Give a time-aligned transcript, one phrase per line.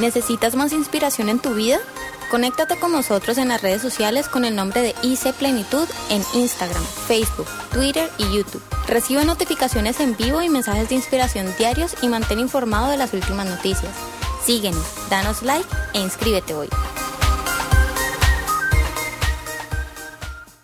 [0.00, 1.78] ¿Necesitas más inspiración en tu vida?
[2.30, 6.82] Conéctate con nosotros en las redes sociales con el nombre de IC Plenitud en Instagram,
[7.06, 8.62] Facebook, Twitter y YouTube.
[8.88, 13.46] Recibe notificaciones en vivo y mensajes de inspiración diarios y mantén informado de las últimas
[13.46, 13.92] noticias.
[14.42, 16.68] Síguenos, danos like e inscríbete hoy.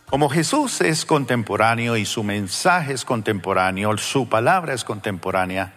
[0.08, 5.74] Como Jesús es contemporáneo y su mensaje es contemporáneo, su palabra es contemporánea,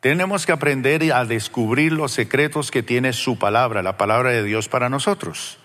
[0.00, 4.68] tenemos que aprender a descubrir los secretos que tiene su palabra, la palabra de Dios
[4.68, 5.58] para nosotros.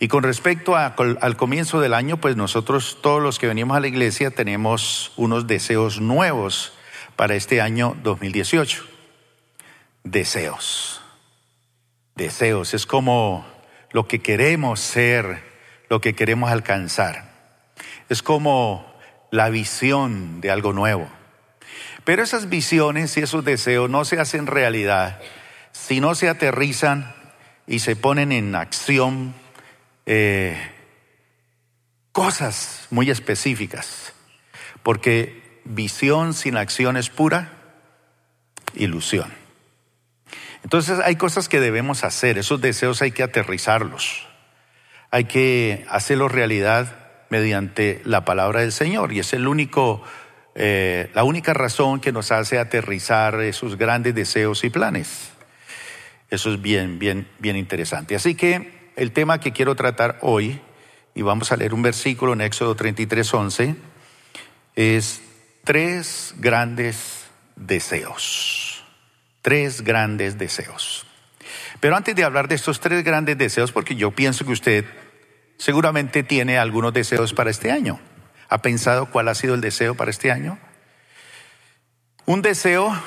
[0.00, 3.88] Y con respecto al comienzo del año, pues nosotros todos los que venimos a la
[3.88, 6.72] iglesia tenemos unos deseos nuevos
[7.16, 8.84] para este año 2018.
[10.04, 11.00] Deseos.
[12.14, 12.74] Deseos.
[12.74, 13.44] Es como
[13.90, 15.42] lo que queremos ser,
[15.88, 17.32] lo que queremos alcanzar.
[18.08, 18.86] Es como
[19.32, 21.10] la visión de algo nuevo.
[22.08, 25.20] Pero esas visiones y esos deseos no se hacen realidad
[25.72, 27.14] si no se aterrizan
[27.66, 29.34] y se ponen en acción
[30.06, 30.56] eh,
[32.12, 34.14] cosas muy específicas.
[34.82, 37.52] Porque visión sin acción es pura
[38.72, 39.30] ilusión.
[40.64, 44.26] Entonces hay cosas que debemos hacer, esos deseos hay que aterrizarlos,
[45.10, 50.02] hay que hacerlos realidad mediante la palabra del Señor y es el único
[50.60, 55.30] eh, la única razón que nos hace aterrizar esos grandes deseos y planes.
[56.30, 58.16] Eso es bien, bien, bien interesante.
[58.16, 60.60] Así que el tema que quiero tratar hoy,
[61.14, 63.76] y vamos a leer un versículo en Éxodo 33, 11,
[64.74, 65.22] es
[65.62, 68.84] tres grandes deseos.
[69.42, 71.06] Tres grandes deseos.
[71.78, 74.84] Pero antes de hablar de estos tres grandes deseos, porque yo pienso que usted
[75.56, 78.00] seguramente tiene algunos deseos para este año.
[78.48, 80.58] ¿Ha pensado cuál ha sido el deseo para este año?
[82.24, 82.98] Un deseo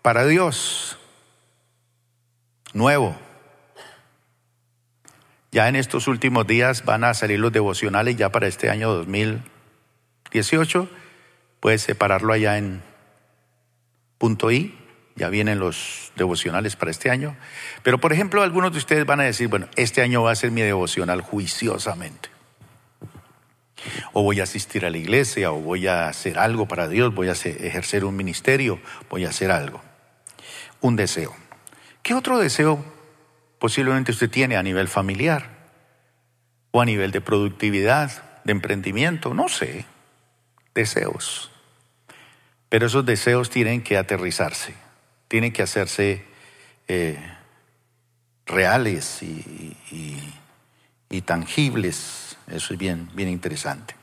[0.00, 0.98] para Dios,
[2.72, 3.16] nuevo.
[5.50, 10.88] Ya en estos últimos días van a salir los devocionales ya para este año 2018.
[11.60, 12.82] Puedes separarlo allá en
[14.16, 14.78] punto I.
[15.16, 17.36] Ya vienen los devocionales para este año.
[17.82, 20.50] Pero por ejemplo, algunos de ustedes van a decir, bueno, este año va a ser
[20.50, 22.30] mi devocional juiciosamente
[24.12, 27.28] o voy a asistir a la iglesia, o voy a hacer algo para Dios, voy
[27.28, 29.82] a ejercer un ministerio, voy a hacer algo.
[30.80, 31.34] Un deseo.
[32.02, 32.84] ¿Qué otro deseo
[33.58, 35.50] posiblemente usted tiene a nivel familiar?
[36.70, 39.34] ¿O a nivel de productividad, de emprendimiento?
[39.34, 39.84] No sé.
[40.74, 41.50] Deseos.
[42.68, 44.74] Pero esos deseos tienen que aterrizarse,
[45.28, 46.24] tienen que hacerse
[46.88, 47.18] eh,
[48.46, 53.94] reales y tangibles eso es bien, bien interesante.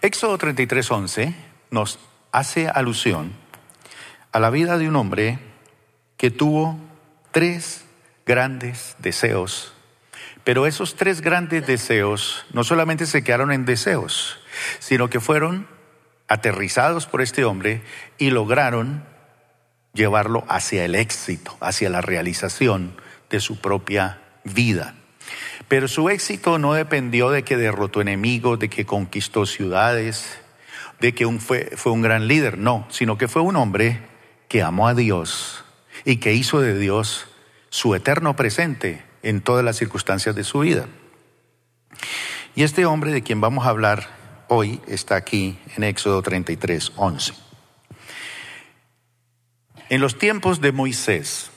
[0.00, 1.34] Éxodo 33:11
[1.70, 1.98] nos
[2.32, 3.32] hace alusión
[4.32, 5.38] a la vida de un hombre
[6.16, 6.78] que tuvo
[7.32, 7.84] tres
[8.26, 9.72] grandes deseos,
[10.44, 14.38] pero esos tres grandes deseos no solamente se quedaron en deseos,
[14.78, 15.66] sino que fueron
[16.28, 17.82] aterrizados por este hombre
[18.18, 19.04] y lograron
[19.94, 22.94] llevarlo hacia el éxito, hacia la realización
[23.30, 24.94] de su propia vida.
[25.68, 30.38] Pero su éxito no dependió de que derrotó enemigos, de que conquistó ciudades,
[31.00, 34.00] de que fue, fue un gran líder, no, sino que fue un hombre
[34.48, 35.64] que amó a Dios
[36.04, 37.26] y que hizo de Dios
[37.68, 40.86] su eterno presente en todas las circunstancias de su vida.
[42.54, 44.08] Y este hombre de quien vamos a hablar
[44.48, 47.34] hoy está aquí en Éxodo 33, 11.
[49.90, 51.50] En los tiempos de Moisés,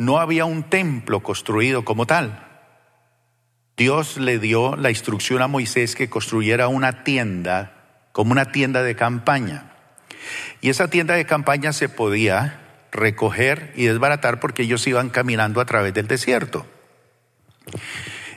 [0.00, 2.46] no había un templo construido como tal.
[3.76, 8.96] Dios le dio la instrucción a Moisés que construyera una tienda, como una tienda de
[8.96, 9.72] campaña.
[10.62, 15.66] Y esa tienda de campaña se podía recoger y desbaratar porque ellos iban caminando a
[15.66, 16.66] través del desierto.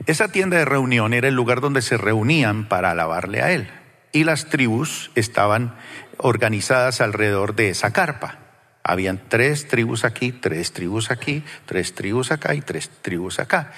[0.06, 3.72] Esa tienda de reunión era el lugar donde se reunían para alabarle a él.
[4.12, 5.78] Y las tribus estaban
[6.18, 8.43] organizadas alrededor de esa carpa.
[8.84, 13.72] Habían tres tribus aquí, tres tribus aquí, tres tribus acá y tres tribus acá.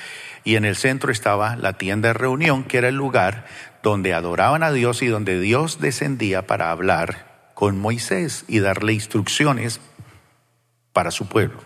[0.43, 3.45] Y en el centro estaba la tienda de reunión, que era el lugar
[3.83, 9.79] donde adoraban a Dios y donde Dios descendía para hablar con Moisés y darle instrucciones
[10.91, 11.59] para su pueblo.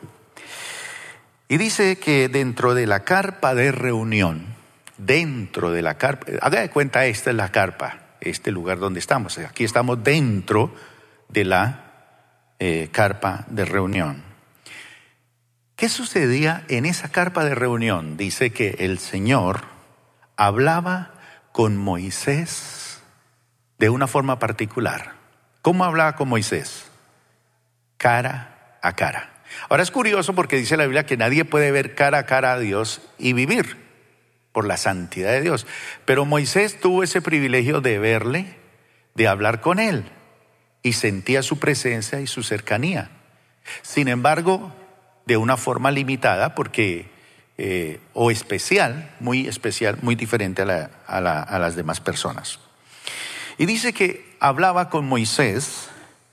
[1.48, 4.46] Y dice que dentro de la carpa de reunión,
[4.98, 9.38] dentro de la carpa, haga de cuenta, esta es la carpa, este lugar donde estamos.
[9.38, 10.74] Aquí estamos dentro
[11.30, 11.89] de la
[12.60, 14.22] eh, carpa de reunión.
[15.78, 18.18] ¿Qué sucedía en esa carpa de reunión?
[18.18, 19.62] Dice que el Señor
[20.36, 21.14] hablaba
[21.54, 23.02] con Moisés
[23.78, 25.14] de una forma particular.
[25.62, 26.86] ¿Cómo hablaba con Moisés?
[27.96, 29.30] Cara a cara.
[29.70, 32.60] Ahora es curioso porque dice la Biblia que nadie puede ver cara a cara a
[32.60, 33.78] Dios y vivir
[34.52, 35.66] por la santidad de Dios.
[36.04, 38.58] Pero Moisés tuvo ese privilegio de verle,
[39.16, 40.12] de hablar con él
[40.84, 43.10] y sentía su presencia y su cercanía.
[43.82, 44.74] Sin embargo,
[45.26, 47.12] de una forma limitada porque
[47.58, 52.60] eh, o especial, muy especial, muy diferente a, a las demás personas.
[53.58, 55.90] Y dice que hablaba con Moisés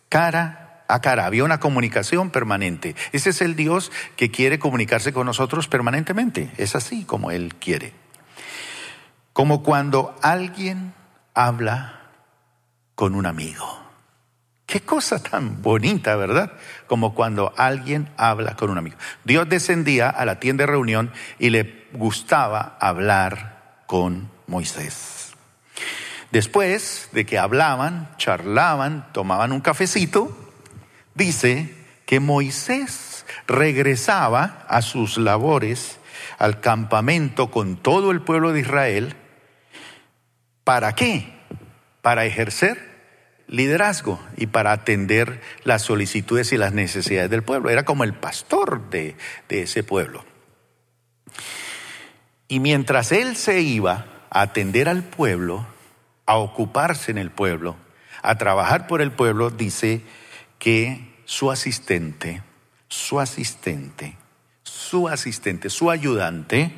[0.09, 2.95] cara a cara, había una comunicación permanente.
[3.13, 7.93] Ese es el Dios que quiere comunicarse con nosotros permanentemente, es así como Él quiere.
[9.33, 10.95] Como cuando alguien
[11.35, 12.03] habla
[12.95, 13.86] con un amigo.
[14.67, 16.53] Qué cosa tan bonita, ¿verdad?
[16.87, 18.97] Como cuando alguien habla con un amigo.
[19.25, 25.33] Dios descendía a la tienda de reunión y le gustaba hablar con Moisés.
[26.33, 30.37] Después de que hablaban, charlaban, tomaban un cafecito,
[31.15, 31.73] dice
[32.05, 35.99] que Moisés regresaba a sus labores,
[36.39, 39.17] al campamento con todo el pueblo de Israel,
[40.67, 41.33] ¿Para qué?
[42.03, 42.96] Para ejercer
[43.49, 47.71] liderazgo y para atender las solicitudes y las necesidades del pueblo.
[47.71, 49.17] Era como el pastor de,
[49.49, 50.25] de ese pueblo.
[52.49, 55.67] Y mientras él se iba a atender al pueblo,
[56.27, 57.77] a ocuparse en el pueblo,
[58.23, 60.03] a trabajar por el pueblo, dice
[60.59, 62.43] que su asistente,
[62.89, 64.17] su asistente,
[64.63, 66.73] su asistente, su ayudante,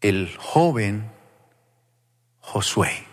[0.00, 1.10] el joven
[2.40, 3.04] Josué,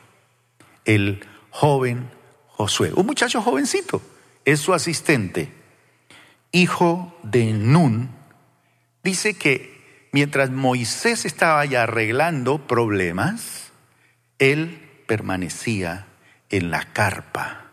[0.85, 2.09] el joven
[2.95, 4.01] Un muchacho jovencito,
[4.45, 5.51] es su asistente,
[6.51, 8.09] hijo de Nun.
[9.03, 13.71] Dice que mientras Moisés estaba ya arreglando problemas,
[14.39, 16.07] él permanecía
[16.49, 17.71] en la carpa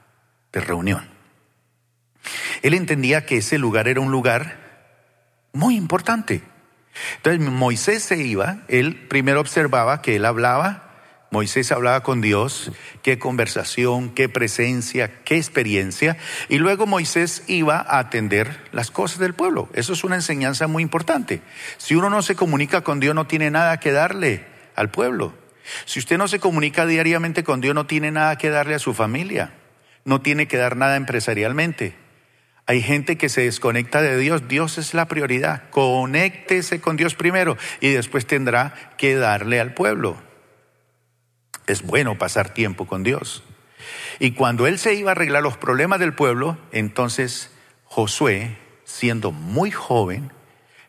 [0.52, 1.08] de reunión.
[2.62, 4.58] Él entendía que ese lugar era un lugar
[5.52, 6.42] muy importante.
[7.16, 10.89] Entonces Moisés se iba, él primero observaba que él hablaba
[11.32, 12.72] Moisés hablaba con Dios,
[13.02, 16.16] qué conversación, qué presencia, qué experiencia.
[16.48, 19.68] Y luego Moisés iba a atender las cosas del pueblo.
[19.72, 21.40] Eso es una enseñanza muy importante.
[21.78, 24.44] Si uno no se comunica con Dios, no tiene nada que darle
[24.74, 25.32] al pueblo.
[25.84, 28.92] Si usted no se comunica diariamente con Dios, no tiene nada que darle a su
[28.92, 29.52] familia.
[30.04, 31.94] No tiene que dar nada empresarialmente.
[32.66, 34.48] Hay gente que se desconecta de Dios.
[34.48, 35.70] Dios es la prioridad.
[35.70, 40.29] Conéctese con Dios primero y después tendrá que darle al pueblo
[41.70, 43.42] es bueno pasar tiempo con Dios.
[44.18, 47.50] Y cuando él se iba a arreglar los problemas del pueblo, entonces
[47.84, 50.30] Josué, siendo muy joven,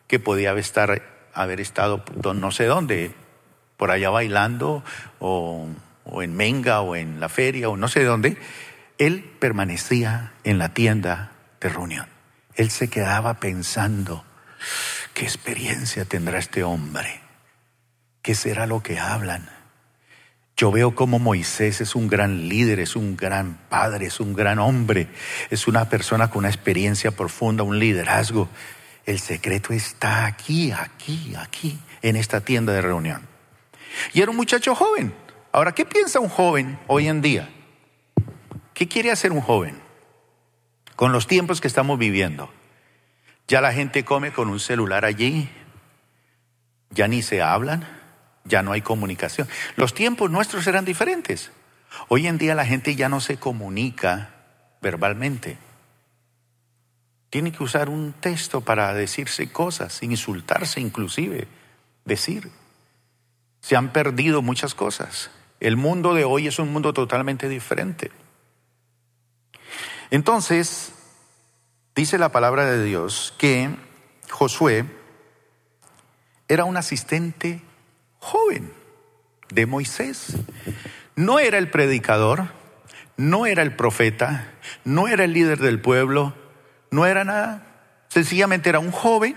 [0.06, 1.02] que podía estar,
[1.32, 3.14] haber estado no sé dónde,
[3.76, 4.84] por allá bailando,
[5.18, 5.68] o,
[6.04, 8.36] o en Menga, o en la feria, o no sé dónde,
[8.98, 12.06] él permanecía en la tienda de reunión.
[12.54, 14.24] Él se quedaba pensando,
[15.14, 17.20] ¿qué experiencia tendrá este hombre?
[18.20, 19.48] ¿Qué será lo que hablan?
[20.56, 24.58] Yo veo como Moisés es un gran líder, es un gran padre, es un gran
[24.58, 25.08] hombre,
[25.50, 28.48] es una persona con una experiencia profunda, un liderazgo.
[29.06, 33.26] El secreto está aquí, aquí, aquí, en esta tienda de reunión.
[34.12, 35.14] Y era un muchacho joven.
[35.52, 37.48] Ahora, ¿qué piensa un joven hoy en día?
[38.74, 39.80] ¿Qué quiere hacer un joven
[40.96, 42.50] con los tiempos que estamos viviendo?
[43.48, 45.48] Ya la gente come con un celular allí,
[46.90, 48.01] ya ni se hablan
[48.44, 49.48] ya no hay comunicación.
[49.76, 51.50] Los tiempos nuestros eran diferentes.
[52.08, 54.30] Hoy en día la gente ya no se comunica
[54.80, 55.58] verbalmente.
[57.30, 61.48] Tiene que usar un texto para decirse cosas, insultarse inclusive,
[62.04, 62.50] decir.
[63.60, 65.30] Se han perdido muchas cosas.
[65.60, 68.10] El mundo de hoy es un mundo totalmente diferente.
[70.10, 70.92] Entonces,
[71.94, 73.70] dice la palabra de Dios que
[74.28, 74.84] Josué
[76.48, 77.62] era un asistente
[78.22, 78.72] joven
[79.50, 80.36] de Moisés.
[81.16, 82.48] No era el predicador,
[83.16, 86.34] no era el profeta, no era el líder del pueblo,
[86.90, 87.66] no era nada.
[88.08, 89.36] Sencillamente era un joven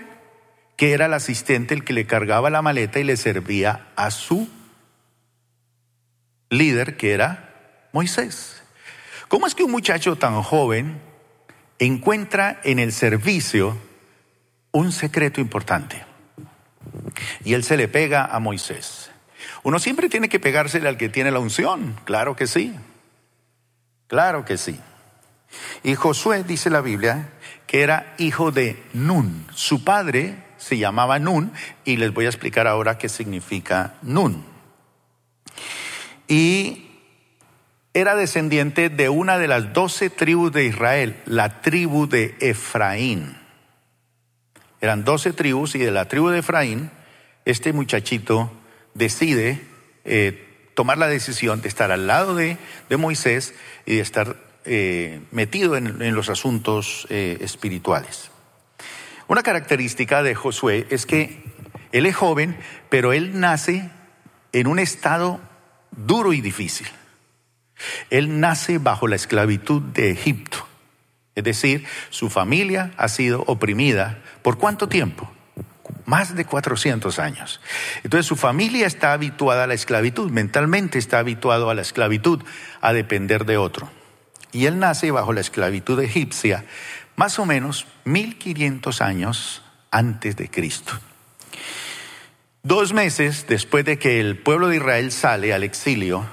[0.76, 4.48] que era el asistente, el que le cargaba la maleta y le servía a su
[6.48, 8.62] líder, que era Moisés.
[9.28, 11.00] ¿Cómo es que un muchacho tan joven
[11.78, 13.76] encuentra en el servicio
[14.70, 16.05] un secreto importante?
[17.44, 19.10] Y él se le pega a Moisés.
[19.62, 22.74] Uno siempre tiene que pegársele al que tiene la unción, claro que sí,
[24.06, 24.78] claro que sí.
[25.82, 27.30] Y Josué dice la Biblia
[27.66, 29.46] que era hijo de Nun.
[29.52, 31.52] Su padre se llamaba Nun
[31.84, 34.44] y les voy a explicar ahora qué significa Nun.
[36.28, 36.86] Y
[37.94, 43.38] era descendiente de una de las doce tribus de Israel, la tribu de Efraín.
[44.80, 46.90] Eran doce tribus y de la tribu de Efraín,
[47.46, 48.52] este muchachito
[48.94, 49.62] decide
[50.04, 52.58] eh, tomar la decisión de estar al lado de,
[52.98, 53.54] Moisés
[53.86, 58.30] y de estar eh, metido en, los asuntos eh, espirituales.
[59.28, 61.42] Una característica de Josué es que
[61.92, 62.56] él es joven,
[62.90, 63.90] pero él nace
[64.52, 65.40] en un estado
[65.92, 66.88] duro y difícil.
[68.10, 70.66] Él nace bajo la esclavitud de Egipto.
[71.34, 74.22] Es decir, su familia ha sido oprimida.
[74.42, 75.30] ¿Por cuánto tiempo?
[76.06, 77.60] Más de 400 años.
[78.02, 82.42] Entonces su familia está habituada a la esclavitud, mentalmente está habituado a la esclavitud,
[82.80, 83.90] a depender de otro.
[84.52, 86.64] Y él nace bajo la esclavitud egipcia,
[87.16, 90.92] más o menos 1500 años antes de Cristo.
[92.62, 96.26] Dos meses después de que el pueblo de Israel sale al exilio,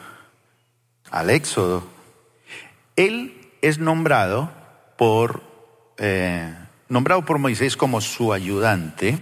[1.12, 1.88] al éxodo,
[2.96, 4.51] él es nombrado
[4.98, 5.44] por,
[5.98, 6.53] eh,
[6.89, 9.20] nombrado por Moisés como su ayudante.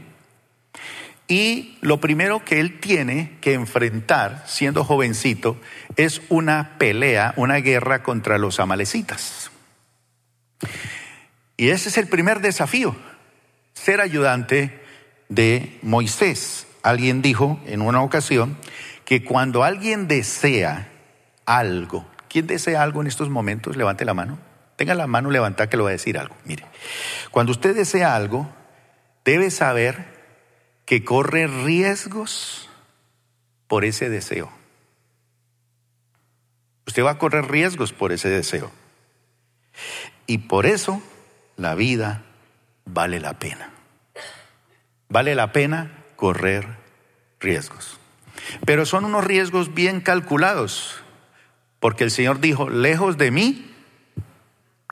[1.31, 5.55] Y lo primero que él tiene que enfrentar, siendo jovencito,
[5.95, 9.49] es una pelea, una guerra contra los amalecitas.
[11.55, 12.97] Y ese es el primer desafío,
[13.73, 14.81] ser ayudante
[15.29, 16.67] de Moisés.
[16.83, 18.57] Alguien dijo en una ocasión
[19.05, 20.89] que cuando alguien desea
[21.45, 23.77] algo, ¿quién desea algo en estos momentos?
[23.77, 24.37] Levante la mano.
[24.75, 26.35] Tenga la mano levantada que le voy a decir algo.
[26.43, 26.65] Mire,
[27.31, 28.51] cuando usted desea algo,
[29.23, 30.10] debe saber
[30.91, 32.67] que corre riesgos
[33.69, 34.51] por ese deseo.
[36.85, 38.69] Usted va a correr riesgos por ese deseo.
[40.27, 41.01] Y por eso
[41.55, 42.23] la vida
[42.83, 43.71] vale la pena.
[45.07, 46.67] Vale la pena correr
[47.39, 47.97] riesgos.
[48.65, 50.97] Pero son unos riesgos bien calculados,
[51.79, 53.73] porque el Señor dijo, lejos de mí,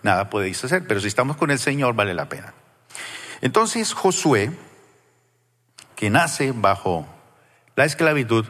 [0.01, 2.53] nada podéis hacer, pero si estamos con el Señor vale la pena.
[3.41, 4.50] Entonces Josué,
[6.00, 7.06] que nace bajo
[7.75, 8.46] la esclavitud,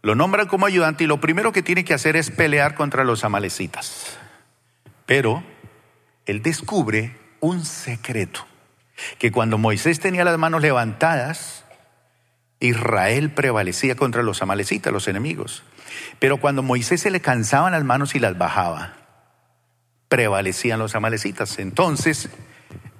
[0.00, 3.22] lo nombra como ayudante y lo primero que tiene que hacer es pelear contra los
[3.22, 4.16] amalecitas.
[5.04, 5.44] Pero
[6.24, 8.46] él descubre un secreto,
[9.18, 11.66] que cuando Moisés tenía las manos levantadas,
[12.60, 15.64] Israel prevalecía contra los amalecitas, los enemigos.
[16.18, 18.94] Pero cuando Moisés se le cansaban las manos y las bajaba,
[20.08, 21.58] prevalecían los amalecitas.
[21.58, 22.30] Entonces,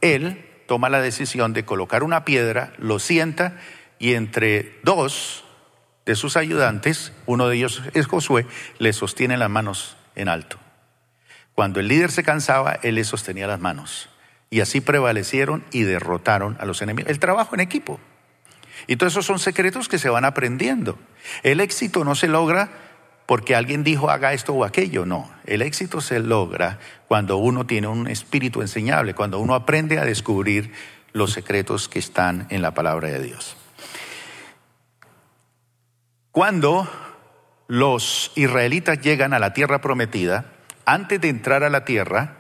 [0.03, 3.59] él toma la decisión de colocar una piedra, lo sienta
[3.99, 5.45] y entre dos
[6.07, 8.47] de sus ayudantes, uno de ellos es Josué,
[8.79, 10.59] le sostiene las manos en alto.
[11.55, 14.11] Cuando el líder se cansaba, él le sostenía las manos.
[14.51, 17.11] Y así prevalecieron y derrotaron a los enemigos.
[17.11, 18.01] El trabajo en equipo.
[18.87, 20.99] Y todos esos son secretos que se van aprendiendo.
[21.43, 22.71] El éxito no se logra
[23.27, 25.31] porque alguien dijo haga esto o aquello, no.
[25.47, 26.79] El éxito se logra
[27.09, 30.73] cuando uno tiene un espíritu enseñable, cuando uno aprende a descubrir
[31.13, 33.57] los secretos que están en la palabra de Dios.
[36.33, 36.89] Cuando
[37.69, 40.47] los israelitas llegan a la tierra prometida,
[40.85, 42.39] antes de entrar a la tierra,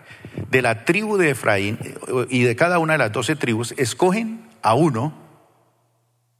[0.51, 1.79] de la tribu de Efraín
[2.29, 5.15] y de cada una de las doce tribus, escogen a uno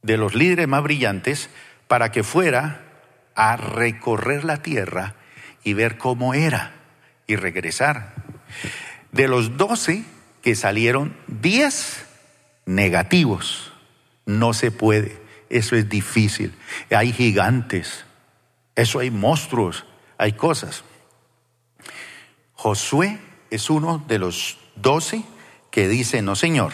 [0.01, 1.49] de los líderes más brillantes
[1.87, 2.84] para que fuera
[3.35, 5.15] a recorrer la tierra
[5.63, 6.73] y ver cómo era
[7.27, 8.13] y regresar.
[9.11, 10.03] De los doce
[10.41, 12.05] que salieron, diez
[12.65, 13.71] negativos.
[14.25, 16.55] No se puede, eso es difícil.
[16.89, 18.05] Hay gigantes,
[18.75, 19.85] eso hay monstruos,
[20.17, 20.83] hay cosas.
[22.53, 23.19] Josué
[23.51, 25.23] es uno de los doce
[25.71, 26.73] que dice, no señor,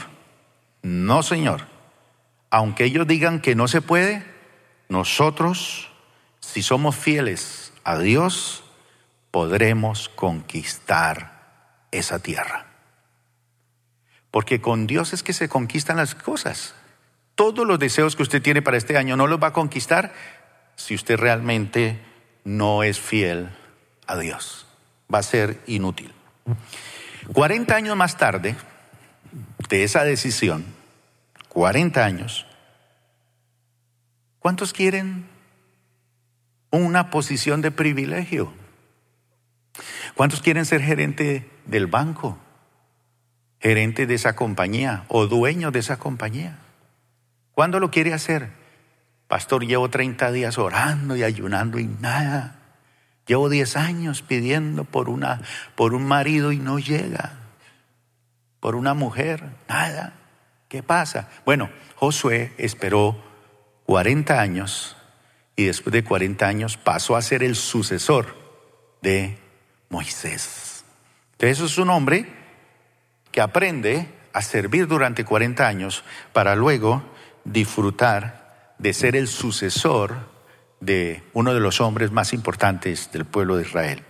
[0.82, 1.68] no señor.
[2.50, 4.26] Aunque ellos digan que no se puede,
[4.90, 5.91] nosotros,
[6.42, 8.64] si somos fieles a Dios,
[9.32, 12.68] podremos conquistar esa tierra.
[14.30, 16.76] Porque con Dios es que se conquistan las cosas.
[17.36, 20.14] Todos los deseos que usted tiene para este año no los va a conquistar
[20.76, 22.00] si usted realmente
[22.44, 23.50] no es fiel
[24.08, 24.66] a Dios
[25.14, 26.14] va a ser inútil.
[27.34, 28.56] 40 años más tarde
[29.70, 30.66] de esa decisión,
[31.50, 32.46] 40 años,
[34.40, 35.28] ¿cuántos quieren
[36.72, 38.54] una posición de privilegio?
[40.16, 42.38] ¿Cuántos quieren ser gerente del banco?
[43.60, 46.58] Gerente de esa compañía o dueño de esa compañía.
[47.52, 48.50] ¿Cuándo lo quiere hacer?
[49.28, 52.56] Pastor, llevo 30 días orando y ayunando y nada.
[53.28, 55.42] Llevo 10 años pidiendo por, una,
[55.76, 57.34] por un marido y no llega.
[58.60, 60.14] Por una mujer, nada.
[60.68, 61.30] ¿Qué pasa?
[61.46, 63.22] Bueno, Josué esperó
[63.86, 64.98] 40 años
[65.62, 68.36] y después de 40 años pasó a ser el sucesor
[69.02, 69.38] de
[69.90, 70.84] Moisés.
[71.34, 72.26] Entonces es un hombre
[73.32, 76.04] que aprende a servir durante 40 años
[76.34, 77.04] para luego
[77.44, 80.32] disfrutar de ser el sucesor
[80.80, 84.04] de uno de los hombres más importantes del pueblo de Israel.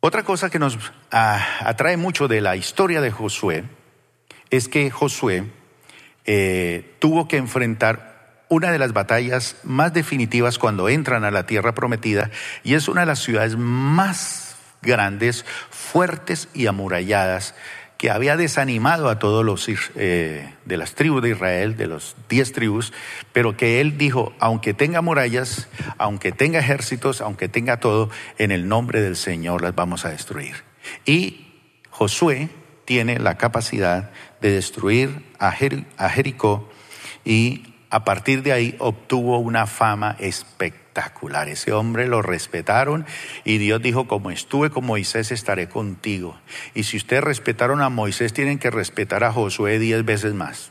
[0.00, 0.78] Otra cosa que nos
[1.10, 3.64] ah, atrae mucho de la historia de Josué
[4.48, 5.44] es que Josué
[6.24, 8.09] eh, tuvo que enfrentar
[8.50, 12.30] una de las batallas más definitivas cuando entran a la tierra prometida
[12.62, 17.54] y es una de las ciudades más grandes, fuertes y amuralladas
[17.96, 22.50] que había desanimado a todos los eh, de las tribus de Israel, de los diez
[22.52, 22.92] tribus,
[23.32, 28.68] pero que él dijo, aunque tenga murallas, aunque tenga ejércitos, aunque tenga todo, en el
[28.68, 30.64] nombre del Señor las vamos a destruir.
[31.04, 31.52] Y
[31.90, 32.48] Josué
[32.86, 36.70] tiene la capacidad de destruir a, Jericó
[37.24, 41.48] y a partir de ahí obtuvo una fama espectacular.
[41.48, 43.04] Ese hombre lo respetaron
[43.44, 46.38] y Dios dijo, como estuve con Moisés, estaré contigo.
[46.72, 50.70] Y si ustedes respetaron a Moisés, tienen que respetar a Josué diez veces más,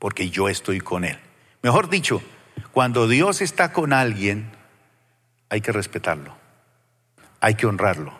[0.00, 1.18] porque yo estoy con él.
[1.62, 2.20] Mejor dicho,
[2.72, 4.50] cuando Dios está con alguien,
[5.50, 6.34] hay que respetarlo,
[7.40, 8.18] hay que honrarlo.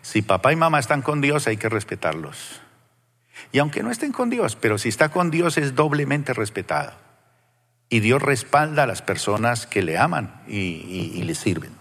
[0.00, 2.61] Si papá y mamá están con Dios, hay que respetarlos.
[3.50, 6.92] Y aunque no estén con Dios, pero si está con Dios es doblemente respetado.
[7.88, 11.72] Y Dios respalda a las personas que le aman y, le sirven.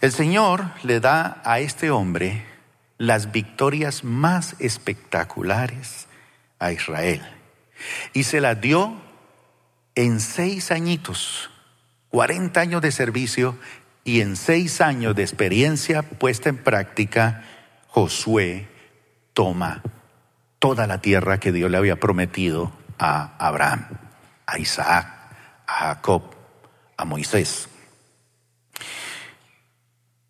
[0.00, 2.46] El Señor le da a este hombre
[2.96, 6.06] las victorias más espectaculares
[6.58, 7.20] a Israel.
[8.14, 8.94] Y se las dio
[9.94, 11.50] en seis añitos,
[12.08, 13.58] 40 años de servicio
[14.04, 17.44] y en seis años de experiencia puesta en práctica,
[17.88, 18.68] Josué
[19.34, 19.82] toma
[20.58, 23.86] toda la tierra que Dios le había prometido a Abraham
[24.48, 25.06] a Isaac,
[25.66, 26.22] a Jacob,
[26.96, 27.68] a Moisés.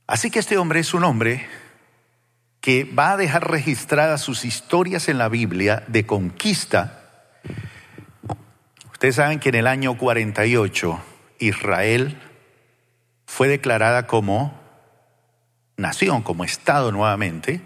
[0.08, 1.47] Así que este hombre es un hombre
[2.61, 7.04] que va a dejar registradas sus historias en la Biblia de conquista.
[8.90, 11.00] Ustedes saben que en el año 48
[11.38, 12.20] Israel
[13.24, 14.59] fue declarada como
[15.76, 17.62] nación, como Estado nuevamente,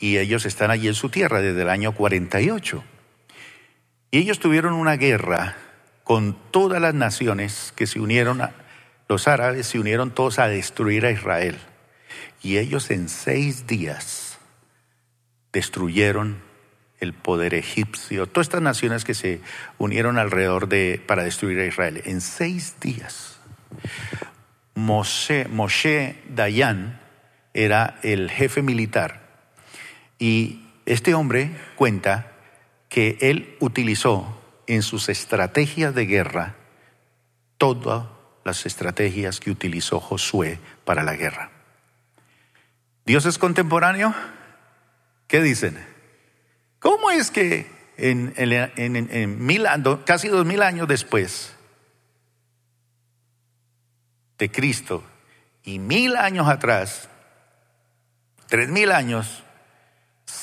[0.00, 2.82] y ellos están allí en su tierra desde el año 48.
[4.10, 5.56] Y ellos tuvieron una guerra
[6.02, 8.52] con todas las naciones que se unieron, a,
[9.08, 11.58] los árabes se unieron todos a destruir a Israel.
[12.42, 14.38] Y ellos en seis días
[15.52, 16.42] destruyeron
[16.98, 19.40] el poder egipcio, todas estas naciones que se
[19.78, 22.02] unieron alrededor de para destruir a Israel.
[22.06, 23.38] En seis días.
[24.74, 27.00] Moshe, Moshe Dayan
[27.52, 29.29] era el jefe militar
[30.20, 32.30] y este hombre cuenta
[32.88, 36.54] que él utilizó en sus estrategias de guerra
[37.58, 38.06] todas
[38.44, 41.50] las estrategias que utilizó Josué para la guerra.
[43.04, 44.14] ¿Dios es contemporáneo?
[45.26, 45.78] ¿Qué dicen?
[46.78, 49.66] ¿Cómo es que en, mil,
[50.04, 51.54] casi dos mil años después
[54.38, 55.02] de Cristo
[55.62, 57.08] y mil años atrás,
[58.48, 59.44] tres mil años,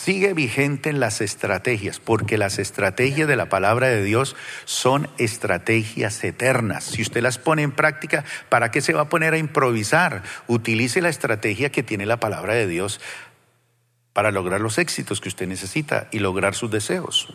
[0.08, 6.24] sigue vigente en las estrategias, porque las estrategias de la palabra de Dios son estrategias
[6.24, 6.86] eternas.
[6.86, 10.24] Si usted las pone en práctica, ¿para qué se va a poner a improvisar?
[10.48, 13.02] Utilice la estrategia que tiene la palabra de Dios
[14.13, 17.28] para lograr los éxitos que usted necesita y lograr sus deseos.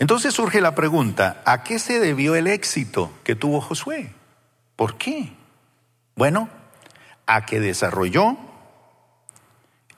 [0.00, 4.12] Entonces surge la pregunta, ¿a qué se debió el éxito que tuvo Josué?
[4.74, 5.34] ¿Por qué?
[6.16, 6.48] Bueno,
[7.26, 8.36] a que desarrolló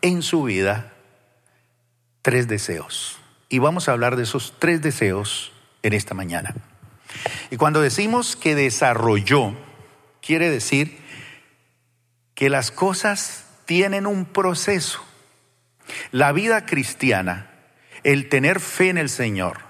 [0.03, 0.93] en su vida
[2.29, 3.19] tres deseos.
[3.49, 5.51] Y vamos a hablar de esos tres deseos
[5.83, 6.55] en esta mañana.
[7.51, 9.55] Y cuando decimos que desarrolló,
[10.21, 10.99] quiere decir
[12.35, 15.03] que las cosas tienen un proceso.
[16.13, 17.51] La vida cristiana,
[18.05, 19.61] el tener fe en el Señor,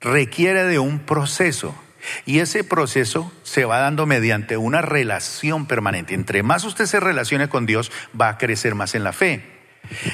[0.00, 1.74] requiere de un proceso.
[2.24, 6.14] Y ese proceso se va dando mediante una relación permanente.
[6.14, 9.44] Entre más usted se relacione con Dios, va a crecer más en la fe.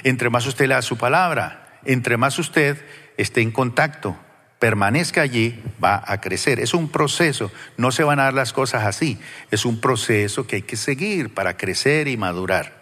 [0.04, 2.84] Entre más usted lea su palabra, entre más usted
[3.16, 4.16] esté en contacto,
[4.58, 6.60] permanezca allí, va a crecer.
[6.60, 9.18] Es un proceso, no se van a dar las cosas así,
[9.50, 12.80] es un proceso que hay que seguir para crecer y madurar.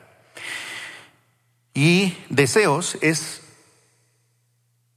[1.73, 3.43] Y deseos es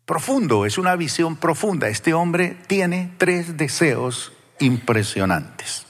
[0.06, 1.88] profundo, es una visión profunda.
[1.88, 5.86] Este hombre tiene tres deseos impresionantes.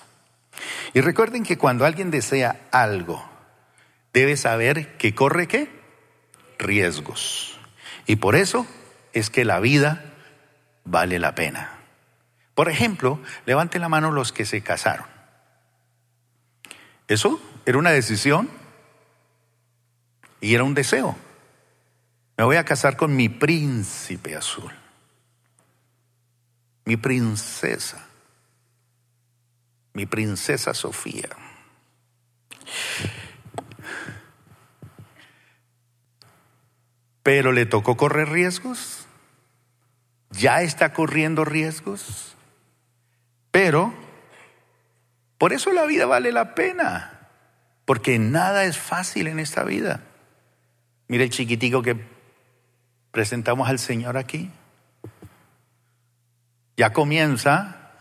[0.94, 3.24] Y recuerden que cuando alguien desea algo,
[4.14, 5.84] debe saber que corre qué?
[6.60, 7.60] riesgos.
[8.06, 8.66] Y por eso
[9.14, 10.14] es que la vida
[10.84, 11.72] vale la pena.
[12.56, 15.08] Por ejemplo, levanten la mano los que se casaron.
[17.08, 18.50] Eso era una decisión
[20.42, 21.16] y era un deseo.
[22.38, 24.72] Me voy a casar con mi príncipe azul,
[26.86, 28.08] mi princesa,
[29.94, 31.30] mi princesa Sofía.
[37.36, 39.08] Pero le tocó correr riesgos,
[40.30, 42.36] ya está corriendo riesgos,
[43.50, 43.92] pero
[45.40, 47.28] por eso la vida vale la pena,
[47.86, 50.02] porque nada es fácil en esta vida.
[51.08, 51.98] Mire el chiquitico que
[53.10, 54.52] presentamos al Señor aquí.
[56.78, 57.94] Ya comienza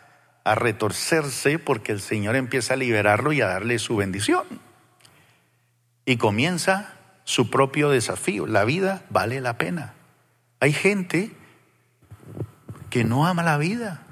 [0.44, 4.44] a retorcerse porque el Señor empieza a liberarlo y a darle su bendición.
[6.04, 8.46] Y comienza su propio desafío.
[8.46, 9.94] La vida vale la pena.
[10.60, 11.32] Hay gente
[12.90, 14.02] que no ama la vida.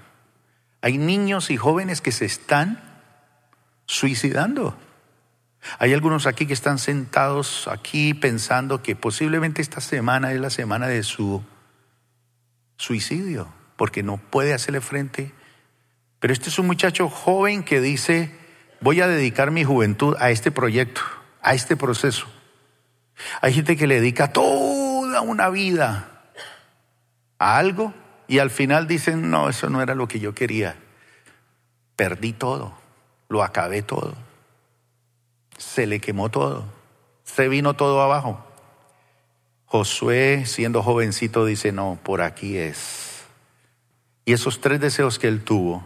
[0.82, 2.82] Hay niños y jóvenes que se están
[3.86, 4.76] suicidando.
[5.78, 10.88] Hay algunos aquí que están sentados aquí pensando que posiblemente esta semana es la semana
[10.88, 11.42] de su
[12.76, 15.32] suicidio, porque no puede hacerle frente.
[16.18, 18.34] Pero este es un muchacho joven que dice,
[18.80, 21.02] voy a dedicar mi juventud a este proyecto,
[21.42, 22.26] a este proceso.
[23.40, 26.08] Hay gente que le dedica toda una vida
[27.38, 27.94] a algo
[28.28, 30.76] y al final dicen, no, eso no era lo que yo quería.
[31.96, 32.72] Perdí todo,
[33.28, 34.14] lo acabé todo
[35.60, 36.64] se le quemó todo,
[37.22, 38.44] se vino todo abajo.
[39.66, 43.24] Josué, siendo jovencito, dice, no, por aquí es.
[44.24, 45.84] Y esos tres deseos que él tuvo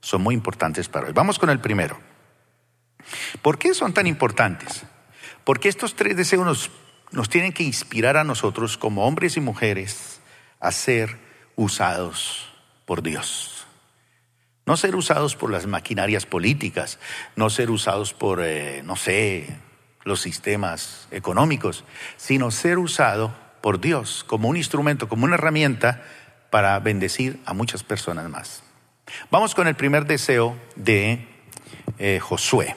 [0.00, 1.12] son muy importantes para hoy.
[1.14, 1.96] Vamos con el primero.
[3.40, 4.82] ¿Por qué son tan importantes?
[5.44, 6.70] Porque estos tres deseos
[7.12, 10.20] nos, tienen que inspirar a nosotros como hombres y mujeres
[10.58, 11.18] a ser
[11.56, 12.50] usados
[12.86, 13.66] por Dios.
[14.66, 16.98] No ser usados por las maquinarias políticas,
[17.36, 19.46] no ser usados por, eh, no sé,
[20.04, 21.84] los sistemas económicos,
[22.16, 26.02] sino ser usado por Dios como un instrumento, como una herramienta
[26.50, 28.62] para bendecir a muchas personas más.
[29.30, 31.28] Vamos con el primer deseo de
[31.98, 32.74] eh, Josué.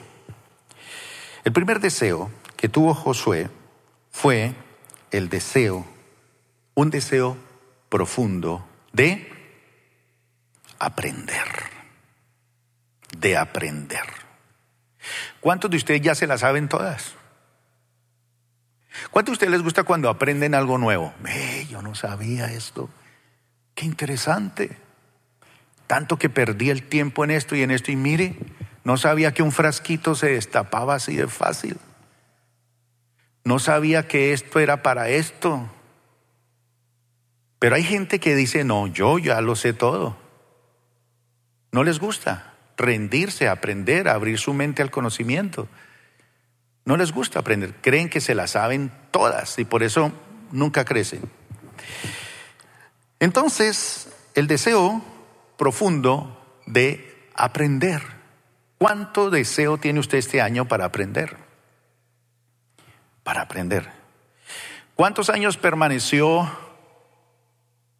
[1.44, 3.48] El primer deseo que tuvo Josué
[4.10, 4.52] fue
[5.10, 5.86] el deseo,
[6.74, 7.38] un deseo
[7.88, 9.32] profundo de
[10.78, 11.78] aprender
[13.16, 14.04] de aprender.
[15.40, 17.14] ¿Cuántos de ustedes ya se la saben todas?
[19.10, 21.14] ¿Cuántos de ustedes les gusta cuando aprenden algo nuevo?
[21.70, 22.90] yo no sabía esto.
[23.74, 24.76] Qué interesante.
[25.86, 28.36] Tanto que perdí el tiempo en esto y en esto y mire,
[28.84, 31.78] no sabía que un frasquito se destapaba así de fácil.
[33.48, 35.70] No sabía que esto era para esto.
[37.58, 40.18] Pero hay gente que dice, no, yo ya lo sé todo.
[41.72, 45.66] No les gusta rendirse, aprender, abrir su mente al conocimiento.
[46.84, 50.12] No les gusta aprender, creen que se la saben todas y por eso
[50.52, 51.22] nunca crecen.
[53.18, 55.02] Entonces, el deseo
[55.56, 58.02] profundo de aprender.
[58.76, 61.47] ¿Cuánto deseo tiene usted este año para aprender?
[63.28, 63.86] Para aprender.
[64.94, 66.50] ¿Cuántos años permaneció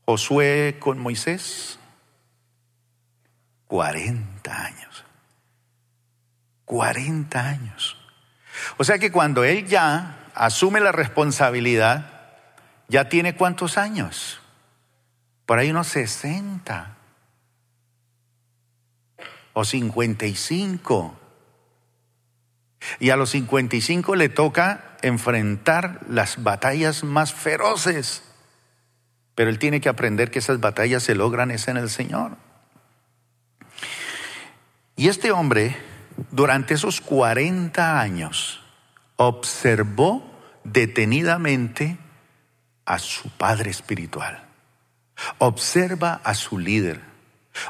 [0.06, 1.78] Josué con Moisés?
[3.66, 5.04] 40 años.
[6.64, 7.98] 40 años.
[8.78, 12.10] O sea que cuando él ya asume la responsabilidad,
[12.88, 14.40] ya tiene cuántos años?
[15.44, 16.96] Por ahí unos 60
[19.52, 21.20] o 55.
[22.98, 28.22] Y a los 55 le toca enfrentar las batallas más feroces.
[29.34, 32.36] Pero él tiene que aprender que esas batallas se logran en el Señor.
[34.96, 35.76] Y este hombre,
[36.32, 38.60] durante esos 40 años,
[39.16, 40.28] observó
[40.64, 41.98] detenidamente
[42.84, 44.44] a su padre espiritual.
[45.38, 47.00] Observa a su líder.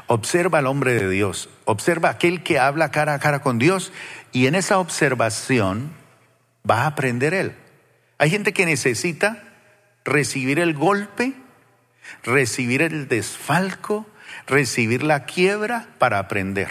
[0.07, 1.49] Observa al hombre de Dios.
[1.65, 3.91] Observa a aquel que habla cara a cara con Dios.
[4.31, 5.91] Y en esa observación
[6.67, 7.55] va a aprender él.
[8.17, 9.43] Hay gente que necesita
[10.03, 11.33] recibir el golpe,
[12.23, 14.05] recibir el desfalco,
[14.47, 16.69] recibir la quiebra para aprender.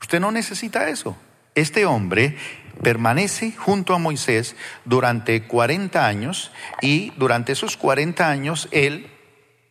[0.00, 1.16] Usted no necesita eso.
[1.54, 2.36] Este hombre
[2.82, 6.50] permanece junto a Moisés durante 40 años
[6.80, 9.10] y durante esos 40 años él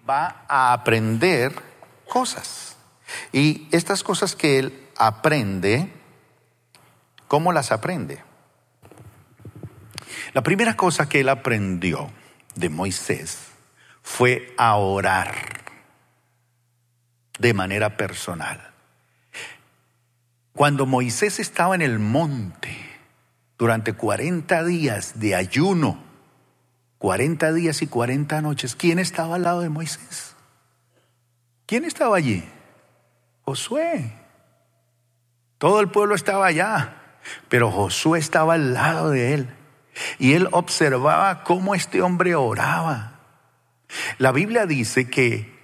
[0.08, 1.54] va a aprender
[2.08, 2.78] cosas.
[3.32, 5.90] Y estas cosas que él aprende,
[7.30, 8.22] ¿cómo las aprende?
[10.34, 12.10] La primera cosa que él aprendió
[12.56, 13.38] de Moisés
[14.02, 15.34] fue a orar
[17.39, 18.74] de manera personal.
[20.54, 22.76] Cuando Moisés estaba en el monte
[23.58, 26.04] durante 40 días de ayuno,
[26.98, 30.36] 40 días y 40 noches, ¿quién estaba al lado de Moisés?
[31.65, 32.44] ¿Quién estaba allí?
[33.44, 34.13] Josué.
[35.60, 36.99] Todo el pueblo estaba allá,
[37.48, 39.50] pero Josué estaba al lado de él.
[40.18, 43.20] Y él observaba cómo este hombre oraba.
[44.18, 45.58] La Biblia dice que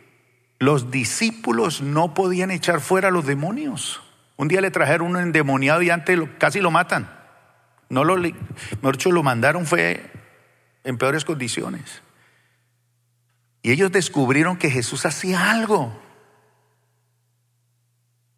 [0.59, 4.01] los discípulos no podían echar fuera a los demonios.
[4.37, 7.09] Un día le trajeron un endemoniado y antes casi lo matan.
[7.89, 10.11] No lo, mejor lo mandaron fue
[10.83, 12.01] en peores condiciones.
[13.61, 15.99] Y ellos descubrieron que Jesús hacía algo.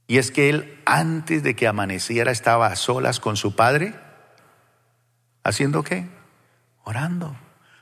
[0.08, 3.94] Y es que él antes de que amaneciera estaba a solas con su padre.
[5.44, 6.08] ¿Haciendo qué?
[6.84, 7.36] Orando.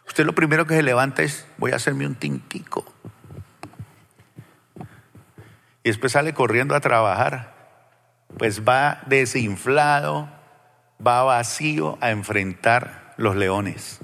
[0.08, 2.84] Usted lo primero que se levanta es, voy a hacerme un tintico.
[5.84, 7.54] Y después sale corriendo a trabajar.
[8.40, 10.28] Pues va desinflado,
[11.06, 14.00] va vacío a enfrentar los leones.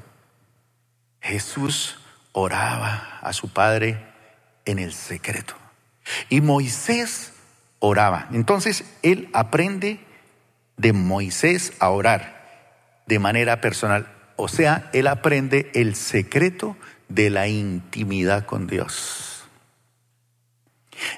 [1.22, 2.00] Jesús
[2.34, 4.06] oraba a su Padre
[4.66, 5.56] en el secreto.
[6.30, 7.34] Y Moisés
[7.82, 8.30] oraba.
[8.32, 10.00] Entonces él aprende
[10.78, 14.08] de Moisés a orar de manera personal.
[14.38, 16.78] O sea, él aprende el secreto
[17.10, 19.44] de la intimidad con Dios.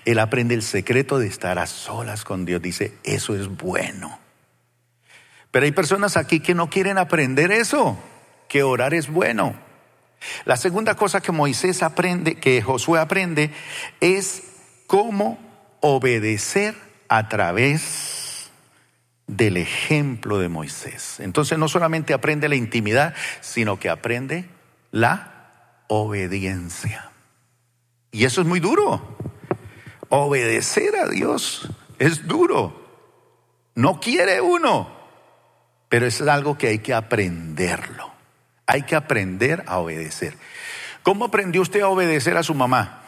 [0.05, 2.61] Él aprende el secreto de estar a solas con Dios.
[2.61, 4.19] Dice, eso es bueno.
[5.51, 7.97] Pero hay personas aquí que no quieren aprender eso,
[8.47, 9.55] que orar es bueno.
[10.45, 13.51] La segunda cosa que Moisés aprende, que Josué aprende,
[13.99, 14.43] es
[14.87, 15.37] cómo
[15.85, 16.75] obedecer
[17.09, 18.49] a través
[19.27, 21.19] del ejemplo de Moisés.
[21.19, 24.45] Entonces no solamente aprende la intimidad, sino que aprende
[24.91, 27.11] la obediencia.
[28.11, 29.17] Y eso es muy duro.
[30.07, 31.69] Obedecer a Dios
[31.99, 32.81] es duro.
[33.75, 34.89] No quiere uno,
[35.89, 38.09] pero es algo que hay que aprenderlo.
[38.67, 40.37] Hay que aprender a obedecer.
[41.01, 43.02] ¿Cómo aprendió usted a obedecer a su mamá?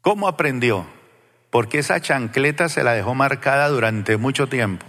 [0.00, 0.86] ¿Cómo aprendió?
[1.50, 4.86] Porque esa chancleta se la dejó marcada durante mucho tiempo.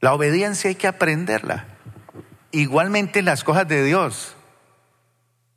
[0.00, 1.66] La obediencia hay que aprenderla.
[2.52, 4.34] Igualmente las cosas de Dios.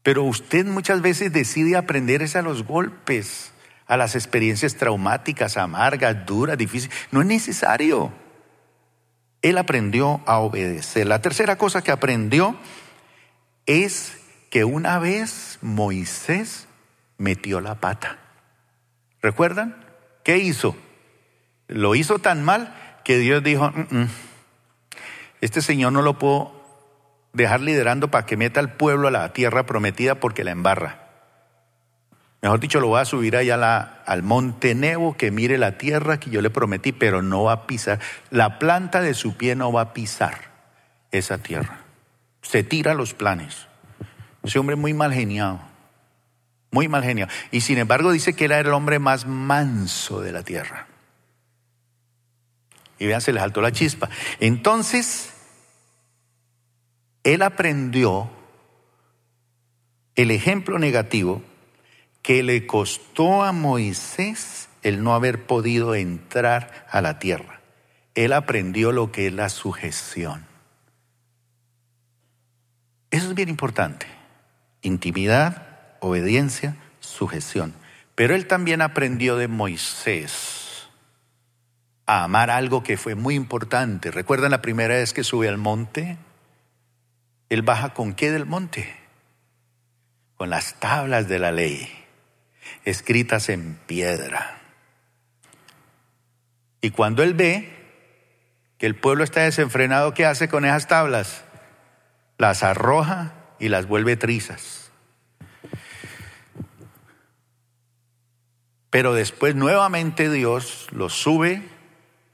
[0.03, 3.51] Pero usted muchas veces decide aprender es a los golpes,
[3.85, 6.95] a las experiencias traumáticas, amargas, duras, difíciles.
[7.11, 8.11] No es necesario.
[9.41, 11.07] Él aprendió a obedecer.
[11.07, 12.55] La tercera cosa que aprendió
[13.65, 14.17] es
[14.49, 16.67] que una vez Moisés
[17.17, 18.17] metió la pata.
[19.21, 19.85] ¿Recuerdan?
[20.23, 20.75] ¿Qué hizo?
[21.67, 24.09] Lo hizo tan mal que Dios dijo, mm, mm,
[25.41, 26.59] este señor no lo puedo
[27.33, 31.09] dejar liderando para que meta al pueblo a la tierra prometida porque la embarra.
[32.41, 36.29] Mejor dicho, lo voy a subir allá al monte Nebo, que mire la tierra que
[36.29, 37.99] yo le prometí, pero no va a pisar.
[38.29, 40.49] La planta de su pie no va a pisar
[41.11, 41.81] esa tierra.
[42.41, 43.68] Se tira los planes.
[44.43, 45.59] Ese hombre muy mal geniado.
[46.71, 47.31] Muy mal geniado.
[47.51, 50.87] Y sin embargo dice que era el hombre más manso de la tierra.
[52.99, 54.09] Y vean, se le saltó la chispa.
[54.39, 55.33] Entonces,
[57.23, 58.29] él aprendió
[60.15, 61.41] el ejemplo negativo
[62.21, 67.61] que le costó a Moisés el no haber podido entrar a la tierra.
[68.15, 70.45] Él aprendió lo que es la sujeción.
[73.11, 74.18] Eso es bien importante.
[74.81, 75.67] Intimidad,
[75.99, 77.73] obediencia, sujeción.
[78.15, 80.89] Pero él también aprendió de Moisés
[82.05, 84.11] a amar algo que fue muy importante.
[84.11, 86.17] ¿Recuerdan la primera vez que sube al monte?
[87.49, 88.95] Él baja con qué del monte?
[90.35, 91.87] Con las tablas de la ley,
[92.83, 94.59] escritas en piedra.
[96.81, 97.69] Y cuando él ve
[98.77, 101.43] que el pueblo está desenfrenado, ¿qué hace con esas tablas?
[102.37, 104.91] Las arroja y las vuelve trizas.
[108.89, 111.61] Pero después nuevamente Dios los sube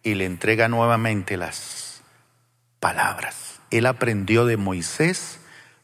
[0.03, 2.03] y le entrega nuevamente las
[2.79, 3.59] palabras.
[3.71, 5.39] Él aprendió de Moisés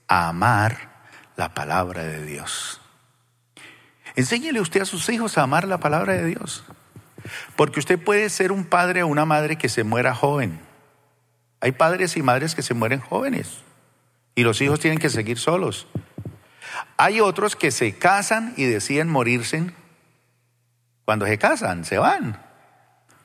[0.08, 0.91] a amar
[1.36, 2.80] la palabra de Dios.
[4.15, 6.63] Enséñele usted a sus hijos a amar la palabra de Dios.
[7.56, 10.60] Porque usted puede ser un padre o una madre que se muera joven.
[11.60, 13.62] Hay padres y madres que se mueren jóvenes
[14.36, 15.88] y los hijos tienen que seguir solos.
[16.98, 19.72] Hay otros que se casan y deciden morirse
[21.06, 22.41] cuando se casan, se van.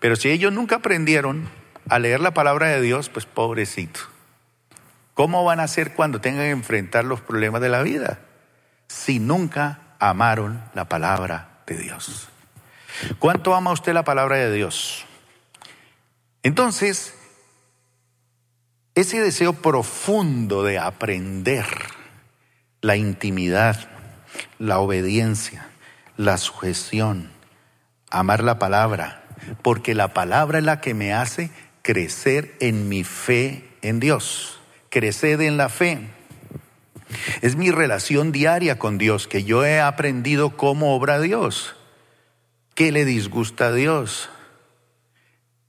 [0.01, 1.49] Pero si ellos nunca aprendieron
[1.88, 4.01] a leer la palabra de Dios, pues pobrecito.
[5.14, 8.21] ¿Cómo van a hacer cuando tengan que enfrentar los problemas de la vida?
[8.88, 12.29] Si nunca amaron la palabra de Dios.
[13.19, 15.05] ¿Cuánto ama usted la palabra de Dios?
[16.42, 17.15] Entonces,
[18.96, 21.66] ese deseo profundo de aprender
[22.80, 23.88] la intimidad,
[24.59, 25.68] la obediencia,
[26.16, 27.30] la sujeción,
[28.11, 29.22] amar la palabra,
[29.62, 31.50] porque la palabra es la que me hace
[31.82, 36.00] crecer en mi fe en Dios, crecer en la fe.
[37.42, 41.76] Es mi relación diaria con Dios, que yo he aprendido cómo obra Dios,
[42.74, 44.30] qué le disgusta a Dios,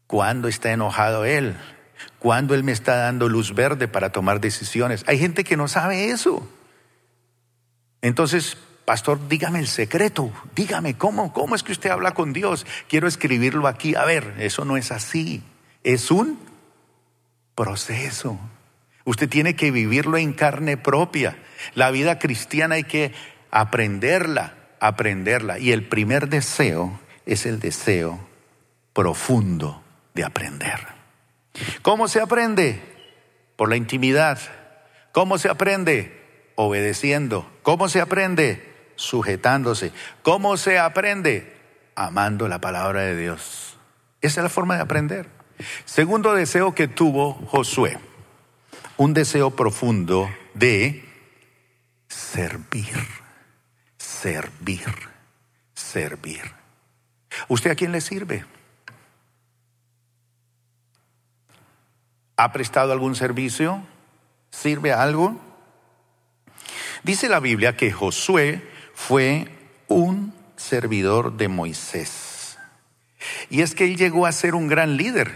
[0.08, 1.58] cuándo está enojado Él,
[2.20, 5.04] cuándo Él me está dando luz verde para tomar decisiones.
[5.08, 6.48] Hay gente que no sabe eso.
[8.02, 12.66] Entonces, pastor, dígame el secreto, dígame cómo, cómo es que usted habla con Dios.
[12.88, 13.96] Quiero escribirlo aquí.
[13.96, 15.44] A ver, eso no es así.
[15.84, 16.40] Es un
[17.56, 18.40] proceso.
[19.04, 21.38] Usted tiene que vivirlo en carne propia.
[21.76, 23.14] La vida cristiana hay que
[23.52, 25.60] aprenderla, aprenderla.
[25.60, 28.20] Y el primer deseo es el deseo
[28.94, 29.82] profundo
[30.14, 30.97] de aprender.
[31.82, 32.82] ¿Cómo se aprende?
[33.56, 34.40] Por la intimidad.
[35.12, 36.52] ¿Cómo se aprende?
[36.56, 37.50] Obedeciendo.
[37.64, 38.76] ¿Cómo se aprende?
[38.96, 39.92] Sujetándose.
[40.22, 41.56] ¿Cómo se aprende?
[41.96, 43.78] Amando la palabra de Dios.
[44.22, 45.28] Esa es la forma de aprender.
[45.86, 47.98] Segundo deseo que tuvo Josué
[48.98, 51.06] un deseo profundo de
[52.08, 52.98] servir,
[53.98, 54.86] servir,
[55.74, 56.42] servir.
[57.48, 58.46] ¿Usted a quién le sirve?
[62.38, 63.82] ¿Ha prestado algún servicio?
[64.52, 65.40] ¿Sirve a algo?
[67.04, 68.62] Dice la Biblia que Josué
[68.94, 69.48] fue
[69.88, 72.58] un servidor de Moisés.
[73.50, 75.32] Y es que él llegó a ser un gran líder,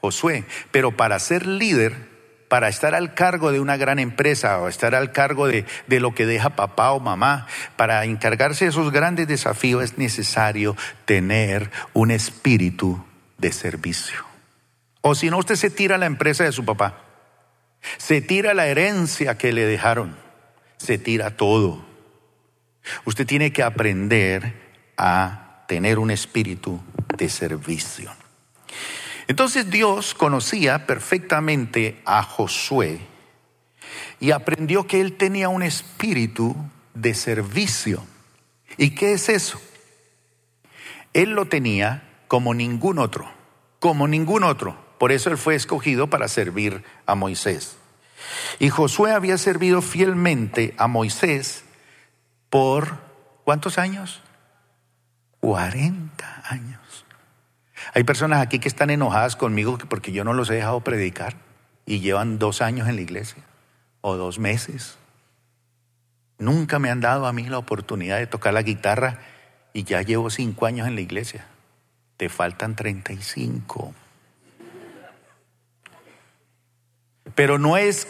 [0.00, 2.12] Josué, pero para ser líder
[2.52, 6.14] para estar al cargo de una gran empresa o estar al cargo de, de, lo
[6.14, 12.10] que deja papá o mamá, para encargarse de esos grandes desafíos es necesario tener un
[12.10, 13.02] espíritu
[13.38, 14.31] de servicio.
[15.02, 17.04] O si no, usted se tira la empresa de su papá,
[17.98, 20.16] se tira la herencia que le dejaron,
[20.78, 21.84] se tira todo.
[23.04, 24.54] Usted tiene que aprender
[24.96, 26.80] a tener un espíritu
[27.16, 28.12] de servicio.
[29.28, 33.00] Entonces Dios conocía perfectamente a Josué
[34.20, 36.56] y aprendió que él tenía un espíritu
[36.94, 38.04] de servicio.
[38.76, 39.60] ¿Y qué es eso?
[41.12, 43.30] Él lo tenía como ningún otro,
[43.80, 44.76] como ningún otro.
[45.02, 47.76] Por eso él fue escogido para servir a Moisés.
[48.60, 51.64] Y Josué había servido fielmente a Moisés
[52.50, 52.98] por
[53.42, 54.22] ¿cuántos años?
[55.40, 57.04] 40 años.
[57.94, 61.34] Hay personas aquí que están enojadas conmigo porque yo no los he dejado predicar
[61.84, 63.42] y llevan dos años en la iglesia
[64.02, 64.98] o dos meses.
[66.38, 69.18] Nunca me han dado a mí la oportunidad de tocar la guitarra
[69.72, 71.44] y ya llevo cinco años en la iglesia.
[72.18, 73.94] Te faltan 35.
[77.34, 78.08] Pero no es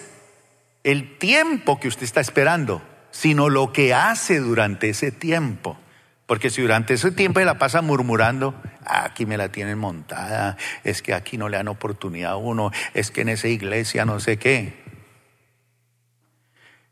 [0.84, 5.78] el tiempo que usted está esperando, sino lo que hace durante ese tiempo.
[6.26, 8.54] Porque si durante ese tiempo la pasa murmurando,
[8.86, 13.10] aquí me la tienen montada, es que aquí no le dan oportunidad a uno, es
[13.10, 14.82] que en esa iglesia no sé qué.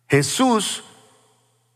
[0.09, 0.85] Jesús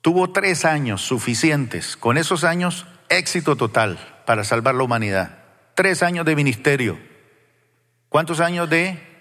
[0.00, 5.38] tuvo tres años suficientes, con esos años éxito total para salvar la humanidad.
[5.74, 6.98] Tres años de ministerio.
[8.08, 9.13] ¿Cuántos años de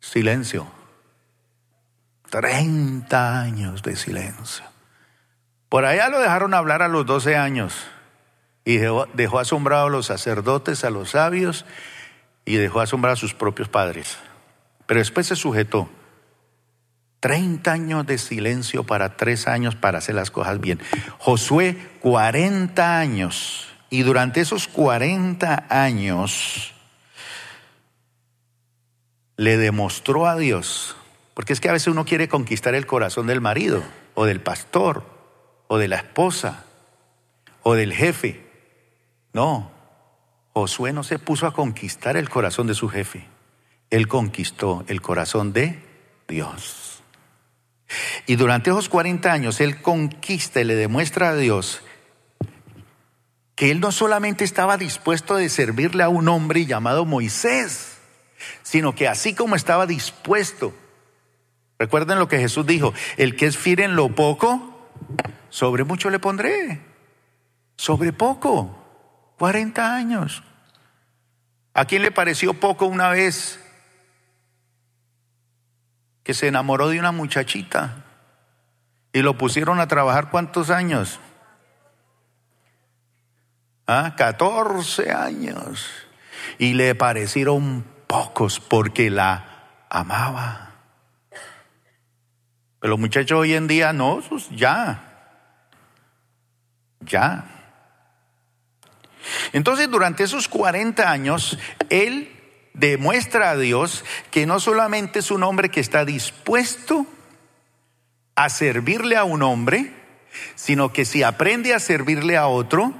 [0.00, 0.66] silencio?
[2.30, 4.64] Treinta años de silencio.
[5.68, 7.74] Por allá lo dejaron hablar a los doce años
[8.64, 11.64] y dejó, asombrado a los sacerdotes, a los sabios
[12.44, 14.18] y dejó asombrar a sus propios padres.
[14.86, 15.88] Pero después se sujetó.
[17.20, 20.80] Treinta años de silencio para tres años para hacer las cosas bien.
[21.18, 23.68] Josué, cuarenta años.
[23.90, 26.74] Y durante esos cuarenta años
[29.40, 30.96] le demostró a Dios,
[31.32, 35.02] porque es que a veces uno quiere conquistar el corazón del marido o del pastor
[35.66, 36.66] o de la esposa
[37.62, 38.46] o del jefe.
[39.32, 39.70] No,
[40.52, 43.28] Josué no se puso a conquistar el corazón de su jefe.
[43.88, 45.82] Él conquistó el corazón de
[46.28, 47.02] Dios.
[48.26, 51.80] Y durante esos 40 años él conquista y le demuestra a Dios
[53.54, 57.89] que él no solamente estaba dispuesto de servirle a un hombre llamado Moisés,
[58.70, 60.72] sino que así como estaba dispuesto,
[61.76, 64.88] recuerden lo que Jesús dijo, el que es fiel en lo poco,
[65.48, 66.80] sobre mucho le pondré.
[67.74, 68.76] Sobre poco.
[69.38, 70.44] 40 años.
[71.74, 73.58] ¿A quién le pareció poco una vez
[76.22, 78.04] que se enamoró de una muchachita
[79.12, 81.18] y lo pusieron a trabajar cuántos años?
[83.88, 84.14] ¿Ah?
[84.16, 85.90] 14 años.
[86.56, 90.72] Y le parecieron pocos porque la amaba.
[92.80, 95.38] Pero los muchachos hoy en día no, ya.
[97.02, 97.44] Ya.
[99.52, 101.56] Entonces, durante esos 40 años,
[101.88, 102.36] él
[102.74, 107.06] demuestra a Dios que no solamente es un hombre que está dispuesto
[108.34, 109.94] a servirle a un hombre,
[110.56, 112.92] sino que si aprende a servirle a otro,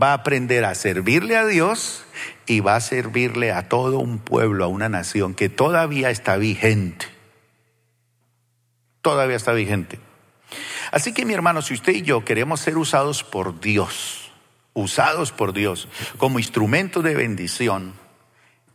[0.00, 2.06] va a aprender a servirle a Dios
[2.46, 7.06] y va a servirle a todo un pueblo, a una nación que todavía está vigente.
[9.02, 9.98] Todavía está vigente.
[10.92, 14.30] Así que mi hermano, si usted y yo queremos ser usados por Dios,
[14.74, 15.88] usados por Dios
[16.18, 17.94] como instrumento de bendición,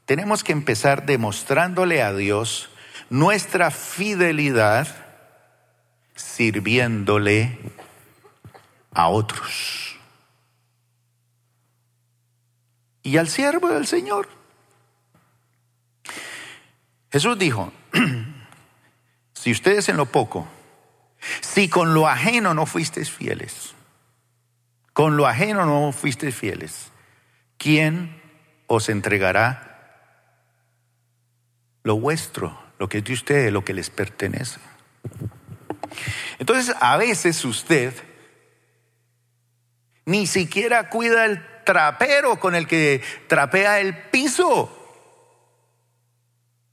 [0.05, 2.69] tenemos que empezar demostrándole a Dios
[3.09, 4.87] nuestra fidelidad
[6.15, 7.57] sirviéndole
[8.93, 9.90] a otros.
[13.03, 14.29] Y al siervo del Señor.
[17.11, 17.73] Jesús dijo,
[19.33, 20.47] si ustedes en lo poco,
[21.41, 23.73] si con lo ajeno no fuisteis fieles,
[24.93, 26.91] con lo ajeno no fuisteis fieles,
[27.57, 28.21] ¿quién
[28.67, 29.67] os entregará
[31.83, 34.59] lo vuestro, lo que es de ustedes, lo que les pertenece?
[36.39, 37.93] Entonces, a veces usted
[40.05, 44.77] ni siquiera cuida el trapero con el que trapea el piso.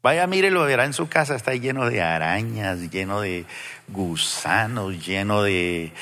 [0.03, 3.47] Vaya, mire, lo verá en su casa, está lleno de arañas, lleno de
[3.89, 5.93] gusanos, lleno de...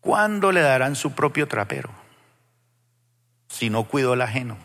[0.00, 1.90] ¿Cuándo le darán su propio trapero?
[3.48, 4.56] Si no cuidó el ajeno.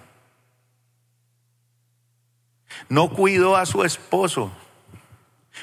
[2.89, 4.51] No cuidó a su esposo,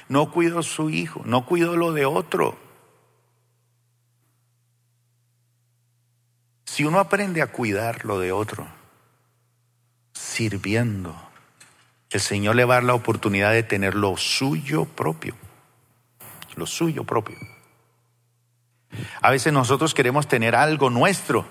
[0.08, 2.58] no cuidó a su hijo, no cuidó lo de otro.
[6.80, 8.66] Si uno aprende a cuidar lo de otro,
[10.14, 11.14] sirviendo,
[12.08, 15.34] el Señor le va a dar la oportunidad de tener lo suyo propio,
[16.56, 17.36] lo suyo propio.
[19.20, 21.44] A veces nosotros queremos tener algo nuestro,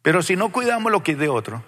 [0.00, 1.62] pero si no cuidamos lo que es de otro,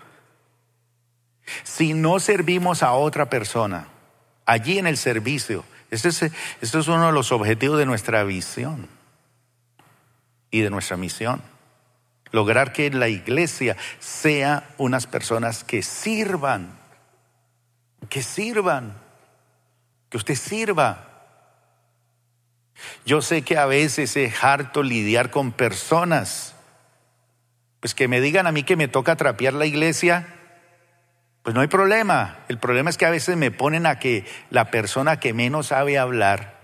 [1.62, 3.88] si no servimos a otra persona,
[4.46, 8.88] allí en el servicio, este es, es uno de los objetivos de nuestra visión
[10.54, 11.42] y de nuestra misión.
[12.30, 16.78] Lograr que la iglesia sea unas personas que sirvan,
[18.08, 18.94] que sirvan,
[20.08, 21.08] que usted sirva.
[23.04, 26.54] Yo sé que a veces es harto lidiar con personas,
[27.80, 30.28] pues que me digan a mí que me toca trapear la iglesia
[31.42, 32.38] pues no hay problema.
[32.48, 35.98] El problema es que a veces me ponen a que la persona que menos sabe
[35.98, 36.54] hablar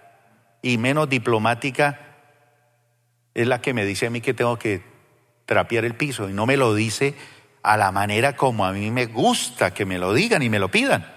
[0.63, 2.10] y menos diplomática
[3.43, 4.83] es la que me dice a mí que tengo que
[5.47, 7.15] trapear el piso y no me lo dice
[7.63, 10.71] a la manera como a mí me gusta que me lo digan y me lo
[10.71, 11.13] pidan,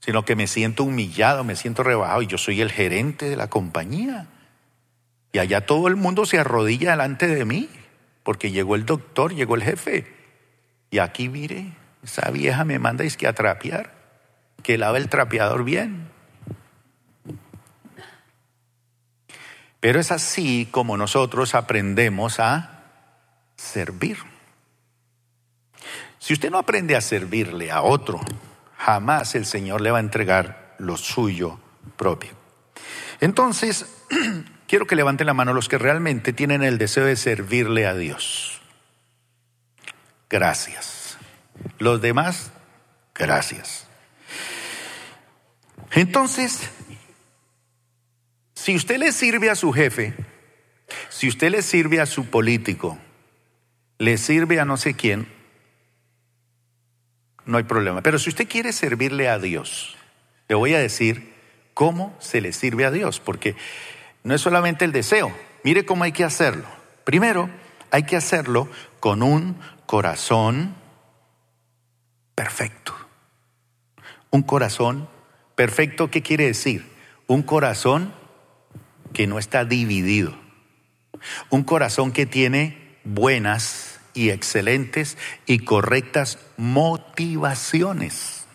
[0.00, 3.48] sino que me siento humillado, me siento rebajado y yo soy el gerente de la
[3.48, 4.28] compañía.
[5.32, 7.68] Y allá todo el mundo se arrodilla delante de mí,
[8.22, 10.06] porque llegó el doctor, llegó el jefe.
[10.90, 11.72] Y aquí mire,
[12.04, 13.92] esa vieja me manda es que a trapear,
[14.62, 16.13] que lava el trapeador bien.
[19.84, 22.84] Pero es así como nosotros aprendemos a
[23.54, 24.16] servir.
[26.18, 28.18] Si usted no aprende a servirle a otro,
[28.78, 31.60] jamás el Señor le va a entregar lo suyo
[31.98, 32.30] propio.
[33.20, 33.84] Entonces,
[34.66, 38.62] quiero que levanten la mano los que realmente tienen el deseo de servirle a Dios.
[40.30, 41.18] Gracias.
[41.78, 42.52] Los demás,
[43.14, 43.86] gracias.
[45.90, 46.70] Entonces,
[48.64, 50.14] si usted le sirve a su jefe,
[51.10, 52.96] si usted le sirve a su político,
[53.98, 55.28] le sirve a no sé quién,
[57.44, 58.00] no hay problema.
[58.00, 59.98] Pero si usted quiere servirle a Dios,
[60.48, 61.34] le voy a decir
[61.74, 63.54] cómo se le sirve a Dios, porque
[64.22, 65.30] no es solamente el deseo,
[65.62, 66.64] mire cómo hay que hacerlo.
[67.04, 67.50] Primero,
[67.90, 70.74] hay que hacerlo con un corazón
[72.34, 72.96] perfecto.
[74.30, 75.06] Un corazón
[75.54, 76.90] perfecto, ¿qué quiere decir?
[77.26, 78.23] Un corazón
[79.14, 80.36] que no está dividido.
[81.48, 88.46] Un corazón que tiene buenas y excelentes y correctas motivaciones.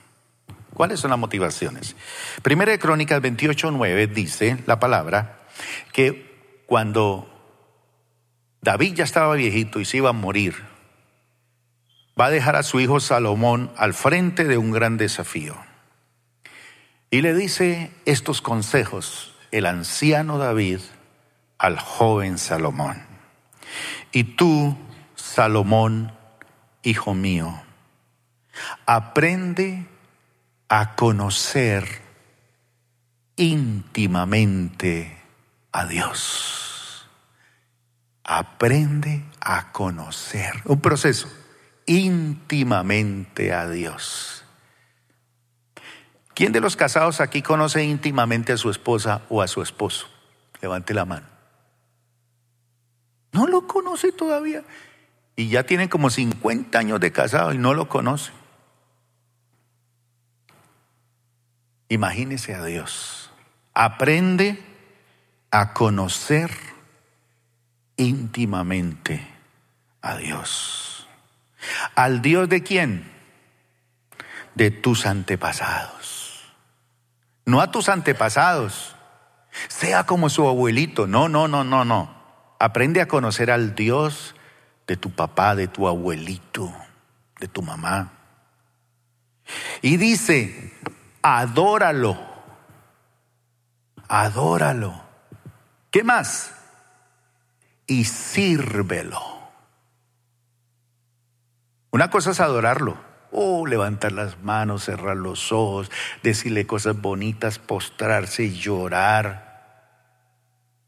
[0.73, 1.95] ¿Cuáles son las motivaciones?
[2.43, 5.47] Primera de Crónicas 28.9 dice la palabra
[5.91, 7.27] que cuando
[8.61, 10.55] David ya estaba viejito y se iba a morir,
[12.19, 15.57] va a dejar a su hijo Salomón al frente de un gran desafío.
[17.11, 20.79] Y le dice estos consejos el anciano David
[21.57, 23.01] al joven Salomón.
[24.11, 24.77] Y tú,
[25.15, 26.11] Salomón,
[26.83, 27.61] hijo mío,
[28.85, 29.85] aprende
[30.67, 32.01] a conocer
[33.35, 35.17] íntimamente
[35.71, 37.07] a Dios.
[38.23, 41.27] Aprende a conocer, un proceso,
[41.85, 44.38] íntimamente a Dios.
[46.39, 50.07] ¿Quién de los casados aquí conoce íntimamente a su esposa o a su esposo?
[50.61, 51.27] Levante la mano.
[53.33, 54.63] No lo conoce todavía.
[55.35, 58.31] Y ya tiene como 50 años de casado y no lo conoce.
[61.89, 63.31] Imagínese a Dios.
[63.73, 64.63] Aprende
[65.51, 66.51] a conocer
[67.97, 69.27] íntimamente
[70.01, 71.05] a Dios.
[71.95, 73.11] ¿Al Dios de quién?
[74.55, 75.98] De tus antepasados.
[77.49, 78.95] No a tus antepasados.
[79.69, 81.07] Sea como su abuelito.
[81.07, 82.15] No, no, no, no, no.
[82.59, 84.35] Aprende a conocer al Dios
[84.85, 86.71] de tu papá, de tu abuelito,
[87.39, 88.11] de tu mamá.
[89.81, 90.77] Y dice,
[91.23, 92.19] adóralo,
[94.07, 95.01] adóralo.
[95.89, 96.53] ¿Qué más?
[97.87, 99.23] Y sírvelo.
[101.89, 103.08] Una cosa es adorarlo.
[103.31, 105.91] Oh, levantar las manos, cerrar los ojos,
[106.23, 109.49] decirle cosas bonitas, postrarse y llorar.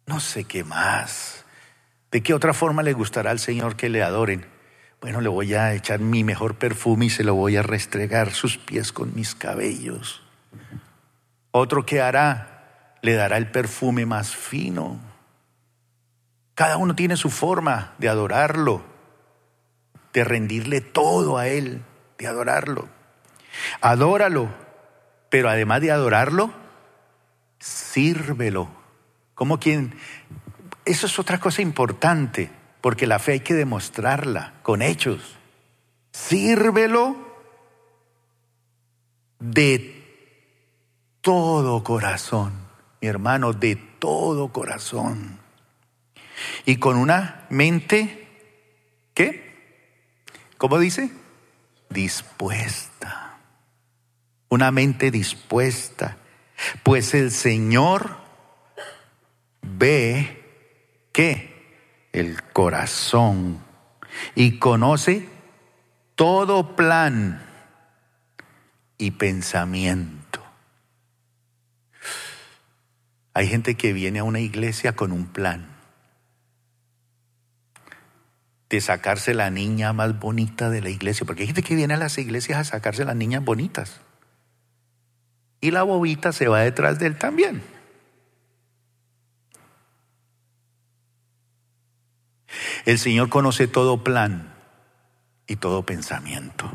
[0.07, 1.45] No sé qué más.
[2.11, 4.45] ¿De qué otra forma le gustará al Señor que le adoren?
[5.01, 8.57] Bueno, le voy a echar mi mejor perfume y se lo voy a restregar sus
[8.57, 10.21] pies con mis cabellos.
[11.51, 14.99] Otro que hará, le dará el perfume más fino.
[16.53, 18.83] Cada uno tiene su forma de adorarlo,
[20.13, 21.81] de rendirle todo a Él,
[22.22, 22.88] de adorarlo.
[23.82, 24.49] Adóralo,
[25.30, 26.53] pero además de adorarlo,
[27.59, 28.69] sírvelo.
[29.34, 29.95] Como quien,
[30.86, 35.38] eso es otra cosa importante porque la fe hay que demostrarla con hechos.
[36.11, 37.15] Sírvelo
[39.39, 39.97] de
[41.22, 42.53] todo corazón,
[43.01, 45.39] mi hermano, de todo corazón.
[46.65, 48.28] Y con una mente,
[49.13, 49.51] ¿qué?
[50.57, 51.20] ¿Cómo dice?
[51.91, 53.37] Dispuesta.
[54.49, 56.17] Una mente dispuesta.
[56.83, 58.17] Pues el Señor
[59.61, 60.41] ve
[61.11, 63.63] que el corazón
[64.35, 65.27] y conoce
[66.15, 67.41] todo plan
[68.97, 70.43] y pensamiento.
[73.33, 75.70] Hay gente que viene a una iglesia con un plan
[78.72, 81.97] de sacarse la niña más bonita de la iglesia, porque hay gente que viene a
[81.97, 83.99] las iglesias a sacarse las niñas bonitas.
[85.59, 87.61] Y la bobita se va detrás de él también.
[92.86, 94.53] El Señor conoce todo plan
[95.47, 96.72] y todo pensamiento.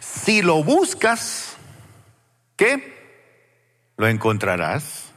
[0.00, 1.56] Si lo buscas,
[2.56, 3.92] ¿qué?
[3.98, 5.12] Lo encontrarás.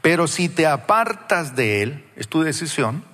[0.00, 3.04] Pero si te apartas de Él, es tu decisión,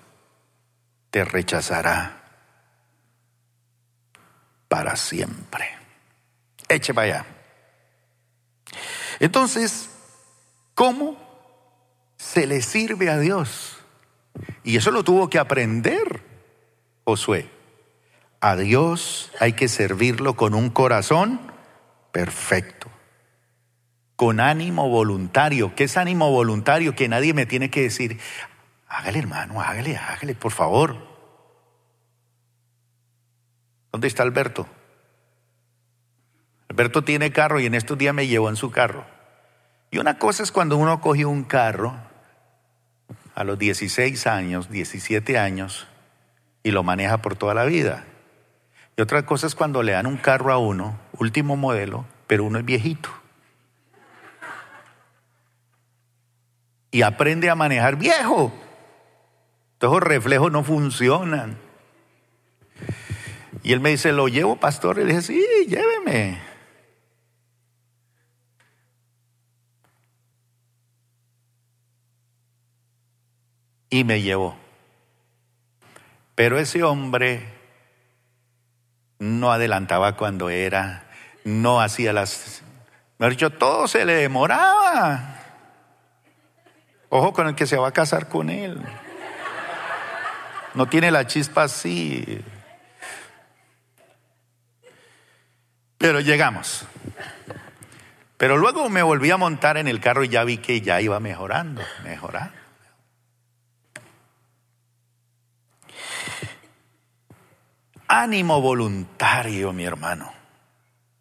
[1.16, 2.20] te rechazará
[4.68, 5.66] para siempre.
[6.68, 7.26] Eche para allá.
[9.18, 9.88] Entonces,
[10.74, 11.16] ¿cómo
[12.18, 13.78] se le sirve a Dios?
[14.62, 16.22] Y eso lo tuvo que aprender
[17.04, 17.48] Josué.
[18.40, 21.40] A Dios hay que servirlo con un corazón
[22.12, 22.90] perfecto,
[24.16, 25.74] con ánimo voluntario.
[25.74, 26.94] ¿Qué es ánimo voluntario?
[26.94, 28.20] Que nadie me tiene que decir,
[28.88, 30.96] hágale hermano, hágale, hágale, por favor.
[33.92, 34.66] ¿Dónde está Alberto?
[36.68, 39.06] Alberto tiene carro y en estos días me llevó en su carro.
[39.90, 41.96] Y una cosa es cuando uno coge un carro
[43.34, 45.86] a los 16 años, 17 años,
[46.62, 48.04] y lo maneja por toda la vida.
[48.96, 52.58] Y otra cosa es cuando le dan un carro a uno, último modelo, pero uno
[52.58, 53.10] es viejito.
[56.90, 58.52] Y aprende a manejar viejo.
[59.78, 61.58] Todos los reflejos no funcionan.
[63.62, 64.98] Y él me dice, ¿lo llevo, pastor?
[64.98, 66.46] Y le dije, sí, lléveme.
[73.90, 74.56] y me llevó.
[76.34, 77.54] Pero ese hombre
[79.18, 81.08] no adelantaba cuando era,
[81.44, 82.62] no hacía las...
[83.18, 85.36] Me ha dicho, todo se le demoraba.
[87.08, 88.78] Ojo con el que se va a casar con él.
[90.76, 92.44] No tiene la chispa así.
[95.96, 96.86] Pero llegamos.
[98.36, 101.18] Pero luego me volví a montar en el carro y ya vi que ya iba
[101.18, 102.54] mejorando, mejorando.
[108.06, 110.30] Ánimo voluntario, mi hermano.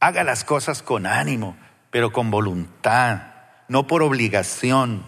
[0.02, 1.56] Haga las cosas con ánimo,
[1.92, 3.22] pero con voluntad,
[3.70, 5.06] no por obligación.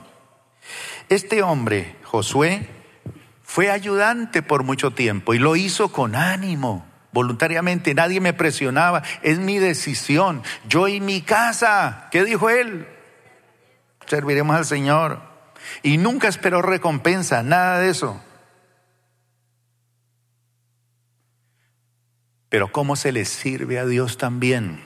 [1.09, 2.76] Este hombre, Josué,
[3.47, 7.93] fue ayudante por mucho tiempo y lo hizo con ánimo, voluntariamente.
[7.93, 10.43] Nadie me presionaba, es mi decisión.
[10.67, 12.85] Yo y mi casa, ¿qué dijo él?
[14.05, 15.21] Serviremos al Señor.
[15.81, 18.21] Y nunca esperó recompensa, nada de eso.
[22.49, 24.83] Pero ¿cómo se le sirve a Dios también?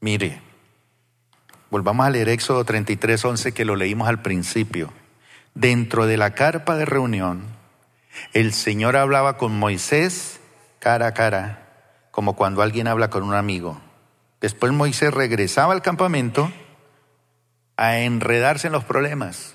[0.00, 0.42] Mire,
[1.70, 4.92] volvamos a leer Éxodo 33, 11 que lo leímos al principio.
[5.54, 7.53] Dentro de la carpa de reunión,
[8.32, 10.40] el Señor hablaba con Moisés
[10.78, 13.80] cara a cara, como cuando alguien habla con un amigo.
[14.40, 16.52] Después Moisés regresaba al campamento
[17.76, 19.54] a enredarse en los problemas.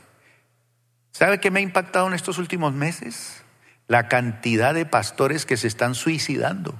[1.12, 3.44] ¿Sabe qué me ha impactado en estos últimos meses?
[3.88, 6.76] La cantidad de pastores que se están suicidando.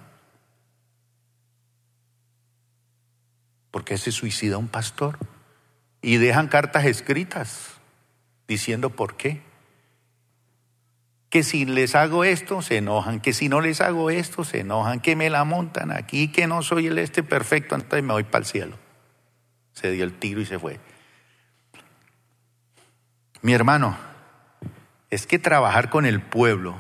[3.72, 5.18] ¿Por qué se suicida un pastor?
[6.02, 7.74] Y dejan cartas escritas
[8.48, 9.49] diciendo por qué.
[11.30, 13.20] Que si les hago esto, se enojan.
[13.20, 15.00] Que si no les hago esto, se enojan.
[15.00, 18.40] Que me la montan aquí, que no soy el este perfecto, entonces me voy para
[18.40, 18.78] el cielo.
[19.74, 20.80] Se dio el tiro y se fue.
[23.42, 23.96] Mi hermano,
[25.10, 26.76] es que trabajar con el pueblo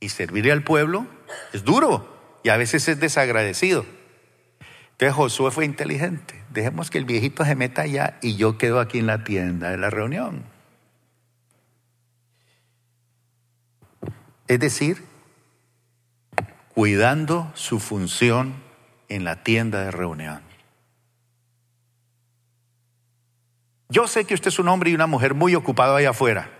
[0.00, 1.06] y servirle al pueblo
[1.52, 3.86] es duro y a veces es desagradecido.
[4.92, 6.42] Entonces Josué fue inteligente.
[6.50, 9.78] Dejemos que el viejito se meta allá y yo quedo aquí en la tienda de
[9.78, 10.44] la reunión.
[14.48, 15.04] Es decir,
[16.74, 18.54] cuidando su función
[19.08, 20.40] en la tienda de reunión.
[23.88, 26.50] Yo sé que usted es un hombre y una mujer muy ocupado allá afuera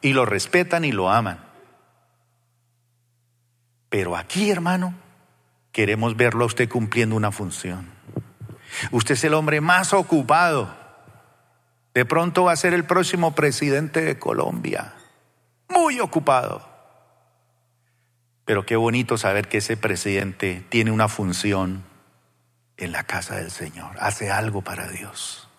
[0.00, 1.44] y lo respetan y lo aman.
[3.90, 4.94] Pero aquí, hermano,
[5.72, 7.90] queremos verlo a usted cumpliendo una función.
[8.92, 10.74] Usted es el hombre más ocupado.
[11.92, 14.94] De pronto va a ser el próximo presidente de Colombia.
[15.68, 16.77] Muy ocupado.
[18.48, 21.84] Pero qué bonito saber que ese presidente tiene una función
[22.78, 23.94] en la casa del Señor.
[24.00, 25.50] Hace algo para Dios.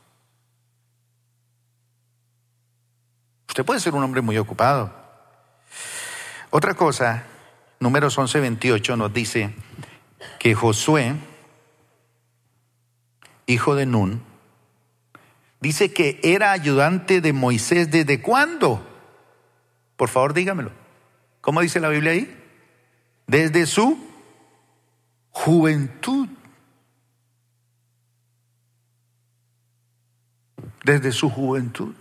[3.48, 4.92] Usted puede ser un hombre muy ocupado.
[6.50, 7.26] Otra cosa,
[7.80, 9.54] números 11, 28 nos dice,
[10.40, 11.14] que Josué,
[13.46, 14.24] hijo de Nun,
[15.60, 18.84] dice que era ayudante de Moisés desde cuándo?
[19.96, 20.72] Por favor, dígamelo.
[21.42, 22.39] ¿Cómo dice la Biblia ahí?
[23.30, 23.96] Desde su
[25.30, 26.28] juventud.
[30.84, 31.94] Desde su juventud.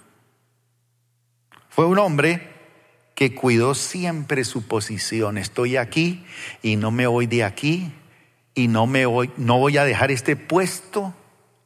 [1.68, 2.48] Fue un hombre
[3.14, 5.36] que cuidó siempre su posición.
[5.36, 6.24] Estoy aquí
[6.62, 7.92] y no me voy de aquí
[8.54, 11.12] y no me voy, no voy a dejar este puesto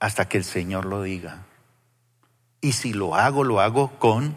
[0.01, 1.47] hasta que el Señor lo diga.
[2.61, 4.37] Y si lo hago, lo hago con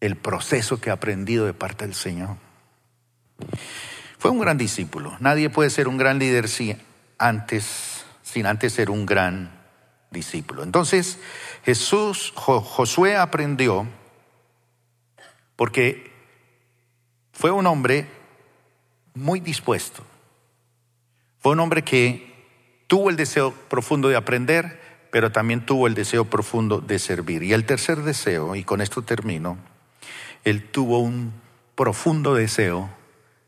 [0.00, 2.36] el proceso que he aprendido de parte del Señor.
[4.18, 5.16] Fue un gran discípulo.
[5.20, 6.78] Nadie puede ser un gran líder sin
[7.18, 9.50] antes, sin antes ser un gran
[10.10, 10.62] discípulo.
[10.62, 11.18] Entonces,
[11.64, 13.86] Jesús, Josué aprendió
[15.56, 16.10] porque
[17.32, 18.06] fue un hombre
[19.14, 20.04] muy dispuesto.
[21.40, 22.32] Fue un hombre que
[22.86, 24.80] tuvo el deseo profundo de aprender,
[25.10, 27.42] pero también tuvo el deseo profundo de servir.
[27.42, 29.58] Y el tercer deseo, y con esto termino,
[30.44, 31.32] él tuvo un
[31.74, 32.88] profundo deseo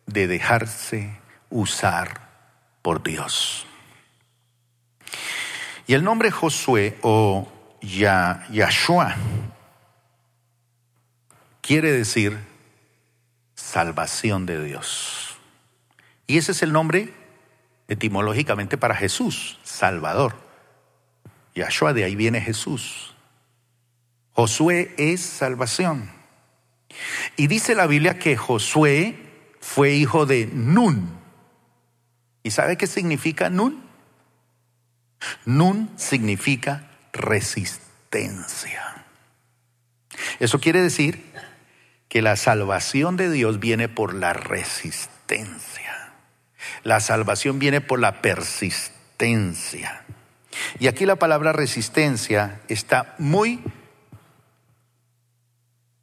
[0.06, 2.28] de dejarse usar
[2.82, 3.66] por Dios.
[5.86, 9.14] Y el nombre Josué o Yahshua
[11.60, 12.38] quiere decir
[13.54, 15.36] salvación de Dios.
[16.26, 17.12] Y ese es el nombre
[17.88, 20.34] etimológicamente para Jesús, Salvador.
[21.54, 23.14] Yahshua, de ahí viene Jesús.
[24.32, 26.10] Josué es salvación.
[27.36, 29.25] Y dice la Biblia que Josué
[29.66, 31.18] fue hijo de Nun.
[32.42, 33.84] ¿Y sabe qué significa Nun?
[35.44, 39.04] Nun significa resistencia.
[40.38, 41.22] Eso quiere decir
[42.08, 46.12] que la salvación de Dios viene por la resistencia.
[46.84, 50.04] La salvación viene por la persistencia.
[50.78, 53.62] Y aquí la palabra resistencia está muy,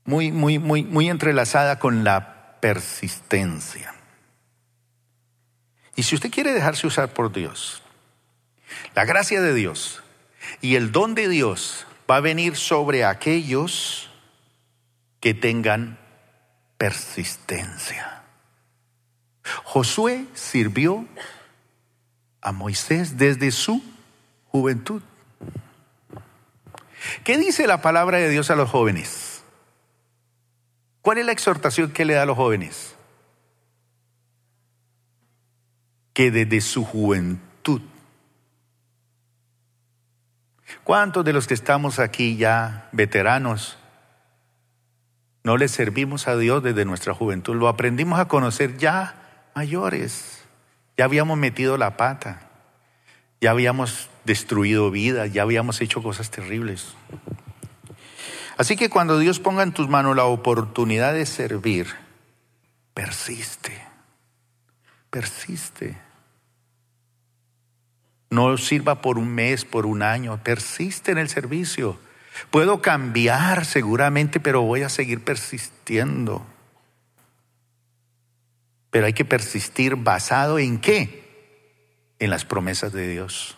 [0.03, 2.32] muy, muy, muy, muy entrelazada con la
[2.63, 3.93] persistencia.
[5.97, 7.83] Y si usted quiere dejarse usar por Dios,
[8.95, 10.01] La gracia de Dios
[10.61, 14.09] y el don de Dios va a venir sobre aquellos
[15.19, 15.99] que tengan
[16.77, 18.23] persistencia.
[19.63, 21.05] Josué sirvió
[22.41, 23.83] a Moisés desde su
[24.47, 25.03] juventud.
[27.23, 29.22] ¿Qué dice la palabra de Dios a los jóvenes?
[31.03, 32.95] ¿Cuál es la exhortación que le da a los jóvenes?
[36.13, 37.81] Que desde su juventud.
[40.85, 43.77] ¿Cuántos de los que estamos aquí ya veteranos
[45.43, 47.53] no le servimos a Dios desde nuestra juventud?
[47.53, 50.45] Lo aprendimos a conocer ya mayores.
[50.95, 52.49] Ya habíamos metido la pata.
[53.41, 56.95] Ya habíamos destruido vidas, ya habíamos hecho cosas terribles.
[58.57, 61.87] Así que cuando Dios ponga en tus manos la oportunidad de servir,
[62.93, 63.81] persiste,
[65.09, 65.97] persiste.
[68.29, 71.99] No sirva por un mes, por un año, persiste en el servicio.
[72.49, 76.45] Puedo cambiar seguramente, pero voy a seguir persistiendo.
[78.89, 81.23] Pero hay que persistir basado en qué?
[82.19, 83.57] En las promesas de Dios.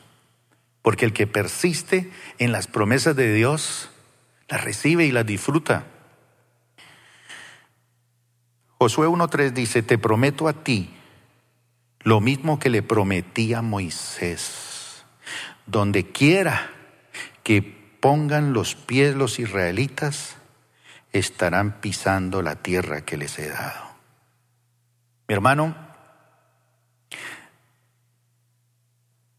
[0.81, 3.89] Porque el que persiste en las promesas de Dios,
[4.47, 5.85] las recibe y las disfruta.
[8.77, 10.93] Josué 1.3 dice, te prometo a ti
[12.01, 15.05] lo mismo que le prometí a Moisés.
[15.65, 16.69] Donde quiera
[17.43, 20.35] que pongan los pies los israelitas,
[21.11, 23.95] estarán pisando la tierra que les he dado.
[25.27, 25.85] Mi hermano,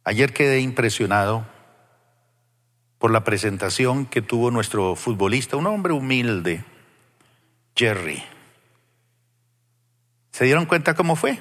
[0.07, 1.45] Ayer quedé impresionado
[2.99, 6.65] por la presentación que tuvo nuestro futbolista, un hombre humilde,
[7.75, 8.23] Jerry.
[10.33, 11.39] ¿Se dieron cuenta cómo fue?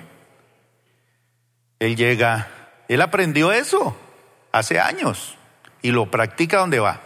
[1.79, 2.47] Él llega,
[2.87, 3.97] él aprendió eso
[4.51, 5.37] hace años
[5.81, 7.01] y lo practica donde va.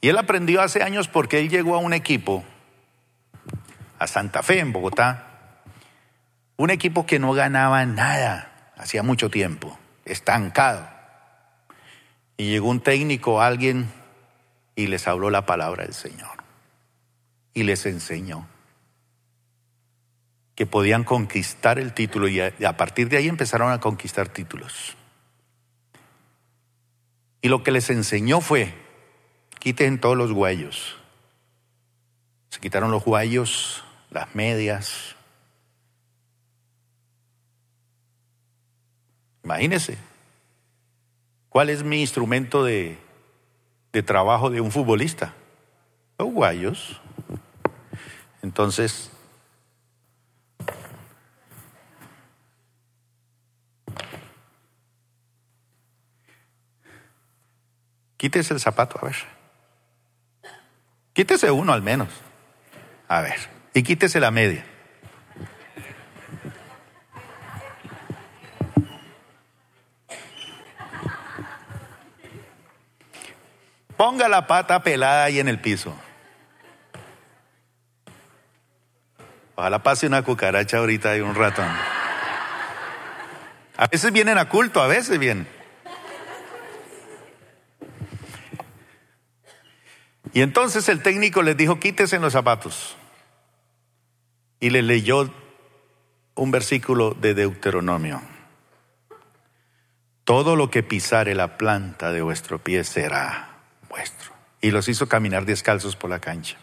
[0.00, 2.44] Y él aprendió hace años porque él llegó a un equipo,
[3.98, 5.62] a Santa Fe en Bogotá,
[6.56, 10.95] un equipo que no ganaba nada hacía mucho tiempo, estancado.
[12.36, 13.90] Y llegó un técnico, alguien,
[14.74, 16.44] y les habló la palabra del Señor.
[17.54, 18.46] Y les enseñó
[20.54, 24.96] que podían conquistar el título y a, partir de ahí empezaron a conquistar títulos.
[27.42, 28.74] Y lo que les enseñó fue,
[29.58, 30.96] quiten todos los guayos.
[32.48, 35.16] Se quitaron los guayos, las medias,
[39.46, 39.96] Imagínese.
[41.56, 42.98] ¿Cuál es mi instrumento de,
[43.90, 45.32] de trabajo de un futbolista?
[46.18, 47.00] Los guayos.
[48.42, 49.10] Entonces,
[58.18, 59.16] quítese el zapato, a ver.
[61.14, 62.10] Quítese uno al menos.
[63.08, 63.38] A ver.
[63.72, 64.66] Y quítese la media.
[73.96, 75.94] Ponga la pata pelada ahí en el piso.
[79.54, 81.68] Ojalá pase una cucaracha ahorita y un ratón.
[83.78, 85.48] A veces vienen a culto, a veces vienen.
[90.34, 92.96] Y entonces el técnico les dijo, quítese los zapatos.
[94.60, 95.30] Y le leyó
[96.34, 98.20] un versículo de Deuteronomio.
[100.24, 103.55] Todo lo que pisare la planta de vuestro pie será
[104.60, 106.56] y los hizo caminar descalzos por la cancha.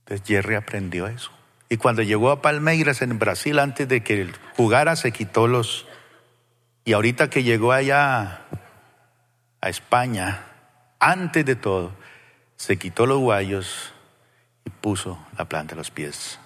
[0.00, 1.30] Entonces Jerry aprendió eso.
[1.68, 5.86] Y cuando llegó a Palmeiras en Brasil, antes de que jugara, se quitó los...
[6.84, 8.42] Y ahorita que llegó allá
[9.60, 10.44] a España,
[10.98, 11.92] antes de todo,
[12.56, 13.94] se quitó los guayos
[14.64, 16.38] y puso la planta de los pies.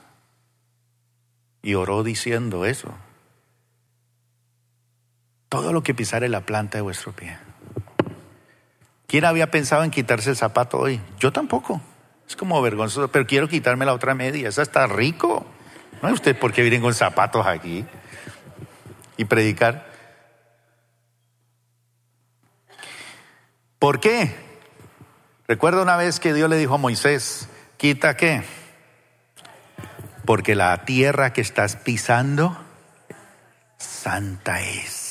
[1.62, 2.94] Y oró diciendo eso.
[5.48, 7.36] Todo lo que pisare la planta de vuestro pie.
[9.06, 11.00] ¿Quién había pensado en quitarse el zapato hoy?
[11.18, 11.80] Yo tampoco.
[12.28, 14.48] Es como vergonzoso, pero quiero quitarme la otra media.
[14.48, 15.46] Esa está rico.
[16.02, 17.84] ¿No es usted por qué vienen con zapatos aquí?
[19.16, 19.86] Y predicar.
[23.78, 24.34] ¿Por qué?
[25.46, 28.42] Recuerdo una vez que Dios le dijo a Moisés, quita qué?
[30.24, 32.56] Porque la tierra que estás pisando,
[33.78, 35.05] santa es.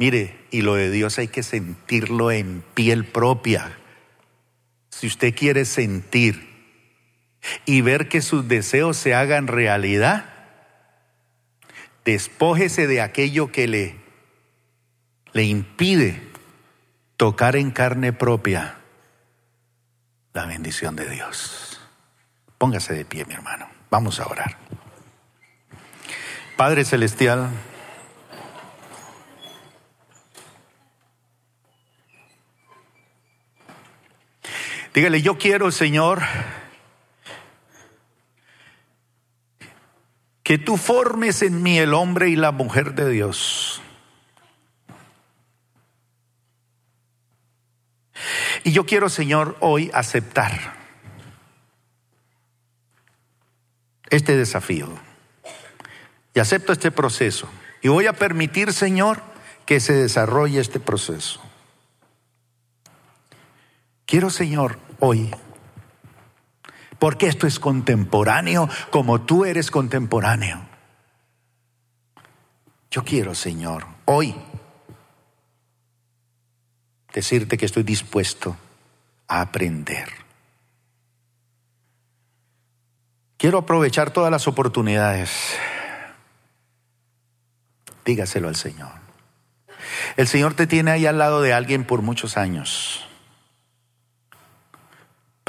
[0.00, 3.76] Mire, y lo de Dios hay que sentirlo en piel propia.
[4.88, 6.48] Si usted quiere sentir
[7.66, 10.24] y ver que sus deseos se hagan realidad,
[12.06, 13.96] despójese de aquello que le,
[15.34, 16.22] le impide
[17.18, 18.78] tocar en carne propia
[20.32, 21.78] la bendición de Dios.
[22.56, 23.68] Póngase de pie, mi hermano.
[23.90, 24.56] Vamos a orar.
[26.56, 27.50] Padre Celestial,
[34.94, 36.20] dígale, yo quiero, Señor,
[40.42, 43.80] que tú formes en mí el hombre y la mujer de Dios.
[48.64, 50.74] Y yo quiero, Señor, hoy aceptar
[54.10, 54.88] este desafío.
[56.34, 57.48] Y acepto este proceso.
[57.82, 59.22] Y voy a permitir, Señor,
[59.66, 61.40] que se desarrolle este proceso.
[64.10, 65.30] Quiero, Señor, hoy
[66.98, 70.66] porque esto es contemporáneo como tú eres contemporáneo.
[72.90, 74.34] Yo quiero, Señor, hoy
[77.14, 78.56] decirte que estoy dispuesto
[79.28, 80.08] a aprender.
[83.36, 85.56] Quiero aprovechar todas las oportunidades.
[88.04, 88.90] Dígaselo al Señor.
[90.16, 93.06] El Señor te tiene ahí al lado de alguien por muchos años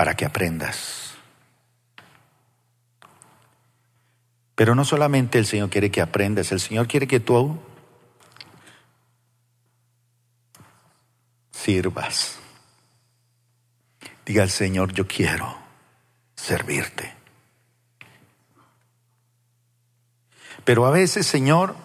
[0.02, 1.12] para que aprendas.
[4.56, 7.60] Pero no solamente el Señor quiere que aprendas, el Señor quiere que tú
[11.52, 12.40] sirvas.
[14.26, 15.56] Diga al Señor, yo quiero
[16.36, 17.14] servirte.
[20.64, 21.76] Pero a veces, Señor,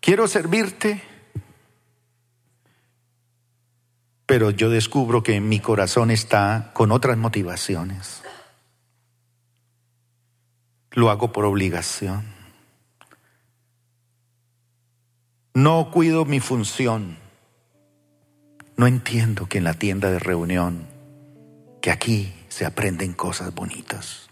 [0.00, 1.02] quiero servirte,
[4.32, 8.22] pero yo descubro que mi corazón está con otras motivaciones
[10.94, 12.24] lo hago por obligación.
[15.52, 17.18] No cuido mi función.
[18.78, 20.86] No entiendo que en la tienda de reunión,
[21.82, 24.30] que aquí se aprenden cosas bonitas.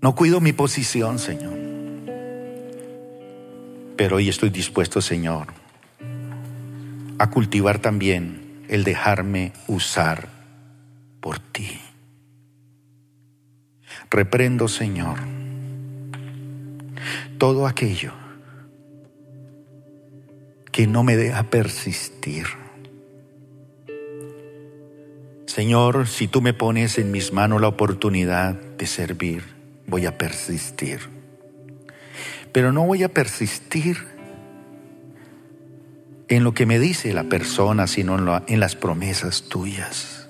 [0.00, 1.58] No cuido mi posición, Señor.
[3.96, 5.63] Pero hoy estoy dispuesto, Señor,
[7.18, 10.28] a cultivar también el dejarme usar
[11.20, 11.80] por ti.
[14.10, 15.18] Reprendo, Señor,
[17.38, 18.12] todo aquello
[20.70, 22.46] que no me deja persistir.
[25.46, 29.44] Señor, si tú me pones en mis manos la oportunidad de servir,
[29.86, 30.98] voy a persistir.
[32.52, 34.13] Pero no voy a persistir
[36.28, 40.28] en lo que me dice la persona, sino en, las promesas tuyas.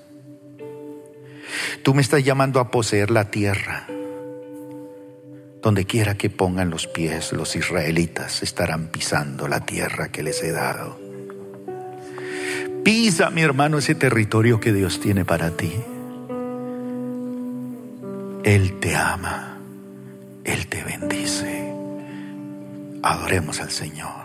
[1.83, 3.87] Tú me estás llamando a poseer la tierra.
[5.61, 10.51] Donde quiera que pongan los pies, los israelitas estarán pisando la tierra que les he
[10.51, 10.99] dado.
[12.83, 15.73] Pisa, mi hermano, ese territorio que Dios tiene para ti.
[18.43, 19.57] Él te ama,
[20.43, 21.73] Él te bendice.
[23.01, 24.24] Adoremos al Señor.